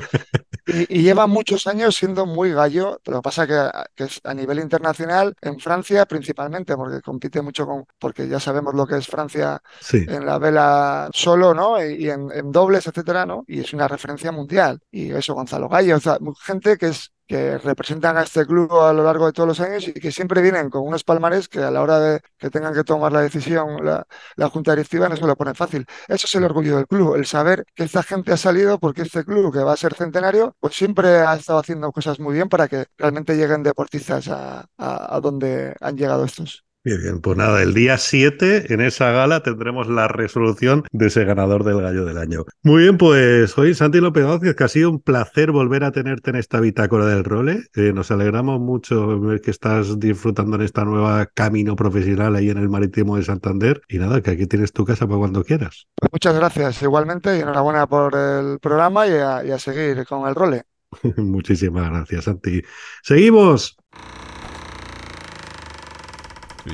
y, 0.67 1.01
lleva 1.01 1.27
muchos 1.27 1.65
años 1.65 1.95
siendo 1.95 2.25
muy 2.25 2.51
gallo, 2.51 2.99
pero 3.05 3.17
lo 3.17 3.21
pasa 3.21 3.47
que, 3.47 3.69
que 3.95 4.03
es 4.03 4.19
a 4.25 4.33
nivel 4.33 4.59
internacional, 4.59 5.33
en 5.41 5.57
Francia 5.61 6.05
principalmente, 6.05 6.75
porque 6.75 6.99
compite 6.99 7.41
mucho 7.41 7.65
con, 7.65 7.85
porque 7.97 8.27
ya 8.27 8.41
sabemos 8.41 8.73
lo 8.75 8.85
que 8.85 8.97
es 8.97 9.07
Francia 9.07 9.61
en 9.93 10.25
la 10.25 10.37
vela 10.39 11.09
solo, 11.13 11.53
¿no? 11.53 11.81
Y, 11.81 12.09
en, 12.09 12.29
en, 12.33 12.51
dobles, 12.51 12.85
etcétera, 12.85 13.25
¿no? 13.25 13.45
Y 13.47 13.61
es 13.61 13.71
una 13.71 13.87
referencia 13.87 14.33
mundial. 14.33 14.81
Y 14.91 15.11
eso, 15.11 15.33
Gonzalo 15.33 15.69
Gallo, 15.69 15.95
o 15.95 15.99
sea, 16.01 16.16
gente 16.39 16.77
que 16.77 16.87
es 16.87 17.11
que 17.27 17.57
representan 17.57 18.17
a 18.17 18.23
este 18.23 18.45
club 18.45 18.71
a 18.79 18.93
lo 18.93 19.03
largo 19.03 19.25
de 19.25 19.33
todos 19.33 19.47
los 19.47 19.59
años 19.59 19.87
y 19.87 19.93
que 19.93 20.11
siempre 20.11 20.41
vienen 20.41 20.69
con 20.69 20.87
unos 20.87 21.03
palmares 21.03 21.49
que 21.49 21.59
a 21.59 21.69
la 21.71 21.81
hora 21.81 21.99
de 21.99 22.21
que 22.37 22.49
tengan 22.49 22.73
que 22.73 22.83
tomar 22.85 23.11
la 23.11 23.21
decisión 23.21 23.85
la, 23.85 24.07
la 24.37 24.49
Junta 24.49 24.71
Directiva 24.71 25.09
no 25.09 25.17
se 25.17 25.25
lo 25.27 25.35
pone 25.35 25.53
fácil. 25.53 25.85
Eso 26.07 26.25
es 26.25 26.35
el 26.35 26.45
orgullo 26.45 26.77
del 26.77 26.87
club, 26.87 27.15
el 27.15 27.25
saber 27.25 27.65
que 27.75 27.83
esta 27.83 28.01
gente 28.03 28.31
ha 28.31 28.37
salido 28.37 28.79
porque 28.79 29.01
este 29.01 29.25
club, 29.25 29.53
que 29.53 29.59
va 29.59 29.73
a 29.73 29.77
ser 29.77 29.93
centenario, 29.93 30.55
pues 30.59 30.75
siempre 30.75 31.19
ha 31.19 31.35
estado 31.35 31.59
haciendo 31.59 31.91
cosas 31.91 32.19
muy 32.19 32.33
bien 32.33 32.49
para 32.49 32.67
que 32.67 32.85
realmente 32.97 33.35
lleguen 33.35 33.63
deportistas 33.63 34.27
a, 34.29 34.65
a, 34.77 35.19
donde 35.21 35.75
han 35.81 35.97
llegado 35.97 36.23
estos. 36.25 36.66
Bien, 36.83 37.01
bien, 37.01 37.19
pues 37.19 37.37
nada, 37.37 37.61
el 37.61 37.73
día 37.73 37.97
7 37.97 38.73
en 38.73 38.79
esa 38.79 39.11
gala 39.11 39.43
tendremos 39.43 39.89
la 39.89 40.07
resolución 40.07 40.85
de 40.93 41.07
ese 41.07 41.25
ganador 41.25 41.65
del 41.65 41.81
gallo 41.81 42.05
del 42.05 42.17
año. 42.17 42.45
Muy 42.63 42.83
bien, 42.83 42.97
pues 42.97 43.57
hoy 43.57 43.73
Santi 43.73 43.99
López 43.99 44.23
Gómez, 44.23 44.55
que 44.55 44.63
ha 44.63 44.67
sido 44.69 44.91
un 44.91 45.01
placer 45.01 45.51
volver 45.51 45.83
a 45.83 45.91
tenerte 45.91 46.29
en 46.29 46.37
esta 46.37 46.61
bitácora 46.61 47.05
del 47.05 47.25
role. 47.25 47.63
Eh, 47.75 47.91
nos 47.93 48.09
alegramos 48.11 48.61
mucho 48.61 49.19
ver 49.19 49.41
que 49.41 49.51
estás 49.51 49.99
disfrutando 49.99 50.55
en 50.55 50.61
esta 50.61 50.85
nueva 50.85 51.25
camino 51.25 51.75
profesional 51.75 52.37
ahí 52.37 52.49
en 52.49 52.57
el 52.57 52.69
Marítimo 52.69 53.17
de 53.17 53.23
Santander. 53.23 53.81
Y 53.89 53.97
nada, 53.97 54.21
que 54.21 54.31
aquí 54.31 54.47
tienes 54.47 54.71
tu 54.71 54.85
casa 54.85 55.07
para 55.07 55.19
cuando 55.19 55.43
quieras. 55.43 55.87
Pues 55.95 56.09
muchas 56.13 56.35
gracias 56.35 56.81
igualmente 56.83 57.37
y 57.37 57.41
enhorabuena 57.41 57.87
por 57.87 58.15
el 58.15 58.59
programa 58.59 59.05
y 59.07 59.11
a, 59.11 59.43
y 59.43 59.51
a 59.51 59.59
seguir 59.59 60.05
con 60.05 60.25
el 60.25 60.35
role. 60.35 60.63
Muchísimas 61.17 61.89
gracias, 61.89 62.23
Santi. 62.23 62.61
Seguimos. 63.03 63.75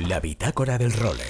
La 0.00 0.18
bitácora 0.18 0.76
del 0.76 0.92
role. 0.92 1.22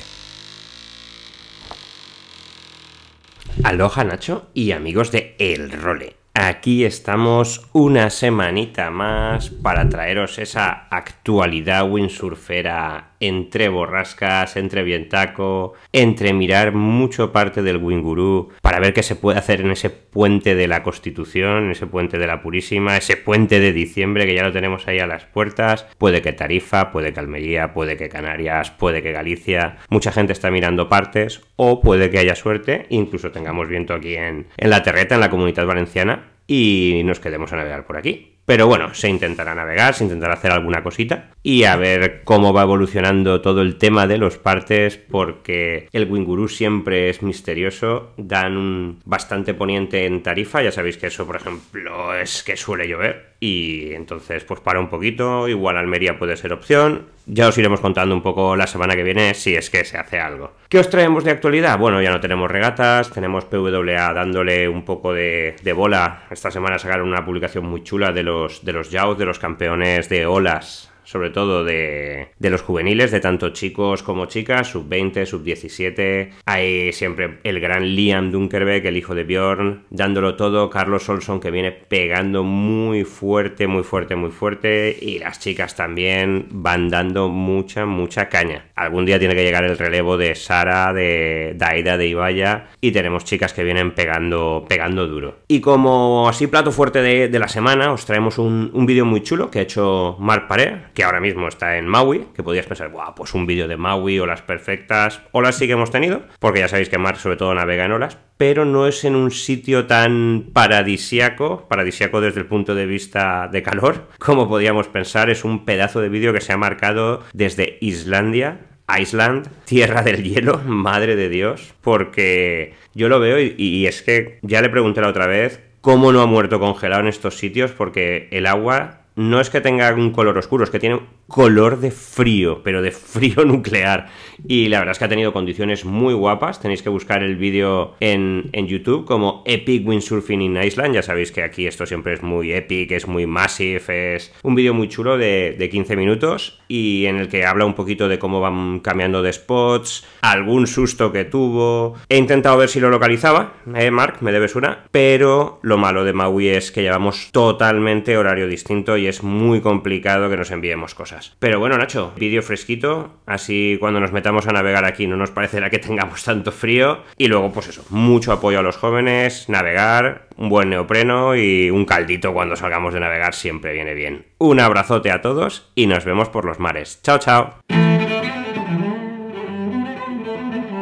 Aloha 3.63 4.05
Nacho 4.05 4.49
y 4.55 4.73
amigos 4.73 5.13
de 5.13 5.37
El 5.39 5.71
Role. 5.71 6.17
Aquí 6.33 6.87
estamos 6.87 7.69
una 7.75 8.09
semanita 8.09 8.91
más 8.91 9.51
para 9.51 9.91
traeros 9.91 10.39
esa 10.39 10.89
actualidad 10.91 11.91
windsurfera 11.91 13.14
entre 13.29 13.69
borrascas, 13.69 14.57
entre 14.57 14.83
vientaco, 14.83 15.75
entre 15.93 16.33
mirar 16.33 16.73
mucho 16.73 17.33
parte 17.33 17.63
del 17.63 17.79
Winguru 17.79 18.51
para 18.63 18.81
ver 18.81 18.93
qué 18.93 19.03
se 19.03 19.17
puede 19.17 19.39
hacer 19.39 19.61
en 19.61 19.71
ese 19.71 19.91
puente 19.91 20.55
de 20.55 20.69
la 20.69 20.83
Constitución, 20.83 21.65
en 21.65 21.71
ese 21.71 21.87
puente 21.87 22.19
de 22.19 22.27
la 22.27 22.43
Purísima, 22.43 22.97
ese 22.97 23.17
puente 23.17 23.61
de 23.61 23.73
diciembre 23.73 24.27
que 24.27 24.35
ya 24.35 24.45
lo 24.45 24.53
tenemos 24.53 24.87
ahí 24.89 24.99
a 24.99 25.07
las 25.07 25.25
puertas. 25.25 25.87
Puede 25.99 26.23
que 26.23 26.33
Tarifa, 26.33 26.93
puede 26.93 27.13
que 27.13 27.21
Almería, 27.21 27.73
puede 27.73 27.97
que 27.97 28.09
Canarias, 28.09 28.71
puede 28.71 29.03
que 29.03 29.13
Galicia. 29.13 29.79
Mucha 29.89 30.13
gente 30.13 30.33
está 30.33 30.51
mirando 30.51 30.89
partes 30.89 31.41
o 31.57 31.81
puede 31.81 32.11
que 32.11 32.19
haya 32.19 32.35
suerte, 32.35 32.87
incluso 32.91 33.31
tengamos 33.31 33.69
viento 33.69 33.95
aquí 33.95 34.15
en, 34.15 34.47
en 34.57 34.71
la 34.71 34.83
terreta, 34.83 35.15
en 35.15 35.21
la 35.21 35.31
comunidad 35.31 35.67
valenciana 35.67 36.31
y 36.47 37.03
nos 37.05 37.21
quedemos 37.21 37.53
a 37.53 37.57
navegar 37.57 37.87
por 37.87 37.97
aquí. 37.97 38.34
Pero 38.47 38.67
bueno, 38.67 38.93
se 38.93 39.09
intentará 39.09 39.55
navegar, 39.55 39.95
se 39.95 40.05
intentará 40.05 40.35
hacer 40.35 40.53
alguna 40.53 40.83
cosita 40.83 41.31
y 41.43 41.65
a 41.65 41.77
ver 41.77 42.23
cómo 42.25 42.53
va 42.53 42.63
evolucionando 42.63 43.41
todo 43.41 43.63
el 43.63 43.77
tema 43.77 44.07
de 44.07 44.19
los 44.19 44.37
partes 44.37 44.99
porque 44.99 45.89
el 45.93 46.11
Winguru 46.11 46.49
siempre 46.49 47.09
es 47.09 47.23
misterioso, 47.23 48.13
dan 48.19 48.57
un 48.57 49.01
bastante 49.05 49.55
poniente 49.55 50.05
en 50.05 50.23
tarifa, 50.23 50.63
ya 50.63 50.73
sabéis 50.73 50.99
que 50.99 51.07
eso 51.07 51.27
por 51.27 51.37
ejemplo 51.37 52.15
es 52.15 52.43
que 52.43 52.57
suele 52.57 52.87
llover 52.87 53.35
y 53.41 53.93
entonces 53.93 54.45
pues 54.45 54.61
para 54.61 54.81
un 54.81 54.89
poquito, 54.89 55.49
igual 55.49 55.77
Almería 55.77 56.19
puede 56.19 56.37
ser 56.37 56.53
opción, 56.53 57.07
ya 57.27 57.49
os 57.49 57.57
iremos 57.57 57.81
contando 57.81 58.15
un 58.15 58.23
poco 58.23 58.57
la 58.57 58.67
semana 58.67 58.95
que 58.97 59.03
viene 59.03 59.35
si 59.35 59.55
es 59.55 59.71
que 59.71 59.85
se 59.85 59.97
hace 59.99 60.19
algo. 60.19 60.53
¿Qué 60.69 60.79
os 60.79 60.91
traemos 60.91 61.25
de 61.25 61.31
actualidad? 61.31 61.79
Bueno, 61.79 62.03
ya 62.03 62.11
no 62.11 62.21
tenemos 62.21 62.51
regatas, 62.51 63.11
tenemos 63.11 63.45
PWA 63.47 64.13
dándole 64.13 64.69
un 64.69 64.85
poco 64.85 65.13
de, 65.13 65.57
de 65.63 65.73
bola. 65.73 66.25
Esta 66.31 66.51
semana 66.51 66.79
sacaron 66.79 67.09
una 67.09 67.25
publicación 67.25 67.65
muy 67.67 67.83
chula 67.83 68.13
de 68.13 68.23
los, 68.23 68.34
de 68.63 68.73
los 68.73 68.91
Yaos, 68.91 69.19
de 69.19 69.25
los 69.25 69.39
campeones 69.39 70.09
de 70.09 70.27
olas 70.27 70.94
sobre 71.05 71.31
todo 71.31 71.65
de, 71.65 72.29
de, 72.39 72.51
los 72.51 72.63
juveniles, 72.63 73.11
de 73.11 73.21
tanto 73.21 73.51
chicos 73.51 74.03
como 74.03 74.27
chicas, 74.27 74.69
sub-20, 74.69 75.27
sub-17. 75.27 76.31
Hay 76.47 76.93
siempre 76.93 77.39
el 77.45 77.61
gran 77.61 77.95
Liam 77.95 78.31
Dunkerbeck, 78.31 78.85
el 78.85 78.97
hijo 78.97 79.15
de 79.15 79.25
Bjorn, 79.25 79.85
dándolo 79.91 80.37
todo. 80.37 80.71
Carlos 80.71 81.09
Olson 81.09 81.41
que 81.41 81.51
viene 81.51 81.73
pegando 81.73 82.43
muy 82.43 83.05
fuerte, 83.05 83.67
muy 83.67 83.83
fuerte, 83.83 84.17
muy 84.17 84.31
fuerte. 84.31 84.97
Y 85.01 85.19
las 85.19 85.41
chicas 85.41 85.77
también 85.77 86.47
van 86.51 86.89
dando 86.89 87.29
mucha, 87.29 87.87
mucha 87.87 88.29
caña. 88.29 88.67
Algún 88.75 89.05
día 89.07 89.19
tiene 89.19 89.35
que 89.35 89.45
llegar 89.45 89.65
el 89.65 89.79
relevo 89.79 90.17
de 90.17 90.35
Sara, 90.35 90.93
de 90.93 91.55
Daida, 91.57 91.97
de 91.97 92.09
Ibaya. 92.09 92.69
Y 92.81 92.93
tenemos 92.93 93.25
chicas 93.25 93.53
que 93.53 93.65
vienen 93.65 93.95
pegando, 93.95 94.65
pegando 94.69 95.07
duro. 95.07 95.39
Y 95.49 95.61
como 95.61 96.29
así 96.29 96.47
plato 96.47 96.73
fuerte 96.73 97.03
de, 97.03 97.29
de 97.29 97.39
la 97.39 97.49
semana, 97.49 97.93
os 97.93 98.07
traemos 98.07 98.39
un, 98.39 98.71
un 98.73 98.87
vídeo 98.87 99.05
muy 99.05 99.23
chulo 99.23 99.51
que 99.51 99.59
ha 99.61 99.63
hecho 99.63 100.17
Marc 100.19 100.49
Paré, 100.49 100.83
que 100.95 101.05
ahora 101.05 101.21
mismo 101.21 101.49
está 101.49 101.77
en 101.77 101.87
Maui, 101.87 102.27
que 102.35 102.43
podías 102.43 102.67
pensar, 102.67 102.91
Buah, 102.91 103.15
pues 103.15 103.35
un 103.35 103.47
vídeo 103.47 103.69
de 103.69 103.77
Maui, 103.77 104.19
olas 104.19 104.43
perfectas, 104.43 105.21
olas 105.33 105.57
sí 105.57 105.67
que 105.67 105.73
hemos 105.75 105.91
tenido, 105.91 106.23
porque 106.39 106.61
ya 106.61 106.69
sabéis 106.69 106.89
que 106.89 106.99
Mark 106.99 107.19
sobre 107.19 107.37
todo 107.37 107.55
navega 107.55 107.85
en 107.85 107.93
olas, 107.93 108.19
pero 108.37 108.65
no 108.65 108.87
es 108.87 109.05
en 109.05 109.17
un 109.17 109.31
sitio 109.31 109.87
tan 109.87 110.51
paradisiaco, 110.53 111.67
paradisiaco 111.69 112.21
desde 112.21 112.41
el 112.41 112.47
punto 112.47 112.75
de 112.75 112.87
vista 112.87 113.49
de 113.51 113.63
calor, 113.63 114.09
como 114.19 114.49
podíamos 114.49 114.89
pensar, 114.89 115.31
es 115.31 115.45
un 115.45 115.65
pedazo 115.65 116.01
de 116.01 116.09
vídeo 116.09 116.33
que 116.33 116.41
se 116.41 116.53
ha 116.53 116.57
marcado 116.57 117.23
desde 117.33 117.79
Islandia 117.81 118.61
Iceland, 118.89 119.49
tierra 119.65 120.03
del 120.03 120.23
hielo, 120.23 120.59
madre 120.67 121.17
de 121.17 121.29
Dios, 121.29 121.75
porque 121.81 122.75
yo 122.95 123.09
lo 123.09 123.21
veo 123.21 123.39
y, 123.41 123.87
es 123.87 124.03
que 124.03 124.39
ya 124.43 124.61
le 124.61 124.69
pregunté 124.69 125.01
la 125.01 125.09
otra 125.09 125.27
vez 125.27 125.61
cómo 125.81 126.13
no 126.13 126.23
ha 126.23 126.27
muerto 126.27 126.61
congelado 126.61 127.03
en 127.03 127.09
estos 127.09 127.37
sitios, 127.37 127.73
porque 127.73 128.29
el 128.31 128.47
agua 128.47 129.04
no 129.17 129.41
es 129.41 129.51
que 129.51 129.61
tenga 129.61 129.93
un 129.95 130.11
color 130.11 130.37
oscuro, 130.39 130.65
es 130.65 130.71
que 130.71 130.81
tiene 130.81 131.01
color 131.29 131.79
de 131.79 131.91
frío, 131.91 132.63
pero 132.63 132.83
de 132.83 132.91
frío 132.91 133.45
nuclear. 133.47 134.09
Y 134.47 134.69
la 134.69 134.81
verdad 134.81 134.93
es 134.93 134.99
que 134.99 135.05
ha 135.05 135.09
tenido 135.09 135.33
condiciones 135.33 135.85
muy 135.85 136.15
guapas. 136.15 136.61
Tenéis 136.61 136.83
que 136.83 136.89
buscar 136.89 137.23
el 137.23 137.37
vídeo 137.37 137.95
en, 138.01 138.51
en, 138.53 138.67
YouTube 138.67 139.05
como 139.05 139.43
Epic 139.47 139.87
Windsurfing 139.87 140.43
in 140.43 140.57
Iceland. 140.57 140.95
Ya 140.95 141.03
sabéis 141.03 141.33
que 141.33 141.43
aquí 141.43 141.67
esto 141.67 141.87
siempre 141.87 142.15
es 142.15 142.23
muy 142.23 142.53
epic, 142.53 142.91
es 142.93 143.07
muy 143.07 143.27
massive, 143.27 144.17
es 144.17 144.33
un 144.43 144.55
vídeo 144.55 144.75
muy 144.75 144.89
chulo 144.89 145.17
de, 145.17 145.55
de 145.59 145.69
15 145.69 145.97
minutos 145.97 146.61
y 146.69 147.07
en 147.07 147.17
el 147.17 147.29
que 147.29 147.45
habla 147.45 147.65
un 147.65 147.75
poquito 147.75 148.09
de 148.09 148.19
cómo 148.19 148.41
van 148.41 148.81
cambiando 148.81 149.23
de 149.23 149.33
spots, 149.33 150.07
algún 150.23 150.67
susto 150.67 151.13
que 151.13 151.25
tuvo. 151.25 151.95
He 152.09 152.17
intentado 152.17 152.57
ver 152.57 152.69
si 152.69 152.81
lo 152.81 152.91
localizaba, 152.91 153.55
eh, 153.77 153.91
Mark, 153.91 154.19
me 154.21 154.33
debes 154.33 154.57
una, 154.57 154.85
pero 154.91 155.61
lo 155.63 155.79
malo 155.79 156.05
de 156.05 156.13
Maui 156.13 156.49
es 156.49 156.73
que 156.73 156.83
llevamos 156.83 157.31
totalmente 157.33 158.17
horario 158.17 158.49
distinto 158.49 158.97
y 159.05 159.07
es 159.07 159.23
muy 159.23 159.61
complicado 159.61 160.31
que 160.31 160.37
nos 160.39 160.51
enviemos 160.51 160.95
cosas. 160.95 161.37
Pero 161.39 161.61
bueno, 161.61 161.77
Nacho, 161.77 162.15
vídeo 162.17 162.43
fresquito, 162.43 163.13
así 163.27 163.77
cuando 163.79 164.01
nos 164.01 164.13
metamos 164.13 164.47
a 164.47 164.53
navegar 164.53 164.87
aquí 164.87 165.07
no 165.07 165.17
nos 165.17 165.31
parecerá 165.31 165.69
que 165.69 165.79
tengamos 165.79 166.25
tanto 166.25 166.53
frío. 166.53 167.01
Y 167.19 167.29
luego, 167.29 167.53
pues 167.53 167.69
eso, 167.69 167.85
mucho 167.91 168.33
apoyo 168.33 168.61
a 168.61 168.63
los 168.63 168.79
jóvenes, 168.79 169.51
navegar, 169.51 170.29
un 170.39 170.49
buen 170.49 170.71
neopreno 170.71 171.37
y 171.37 171.69
un 171.71 171.85
caldito 171.85 172.33
cuando 172.33 172.57
salgamos 172.57 172.95
de 172.95 173.01
navegar 173.01 173.35
siempre 173.35 173.75
viene 173.75 173.93
bien. 173.93 174.25
Un 174.39 174.59
abrazote 174.59 175.11
a 175.11 175.21
todos 175.21 175.71
y 175.75 175.87
nos 175.87 176.07
vemos 176.07 176.31
por 176.31 176.47
los 176.47 176.59
mares. 176.59 177.01
Chao, 177.03 177.19
chao. 177.19 177.94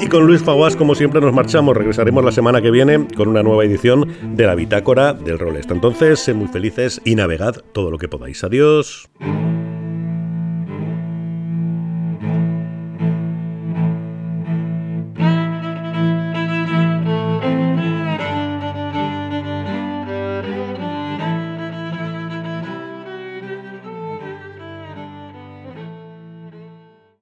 Y 0.02 0.08
con 0.08 0.26
Luis 0.26 0.42
Faguas, 0.42 0.74
como 0.74 0.96
siempre, 0.96 1.20
nos 1.20 1.32
marchamos. 1.32 1.76
Regresaremos 1.76 2.24
la 2.24 2.32
semana 2.32 2.60
que 2.60 2.72
viene 2.72 3.06
con 3.16 3.28
una 3.28 3.44
nueva 3.44 3.64
edición 3.64 4.12
de 4.34 4.46
la 4.46 4.56
bitácora 4.56 5.12
del 5.12 5.38
rol. 5.38 5.56
Entonces, 5.56 6.18
sed 6.18 6.34
muy 6.34 6.48
felices 6.48 7.00
y 7.04 7.14
navegad 7.14 7.54
todo 7.72 7.92
lo 7.92 7.98
que 7.98 8.08
podáis. 8.08 8.42
Adiós. 8.42 9.08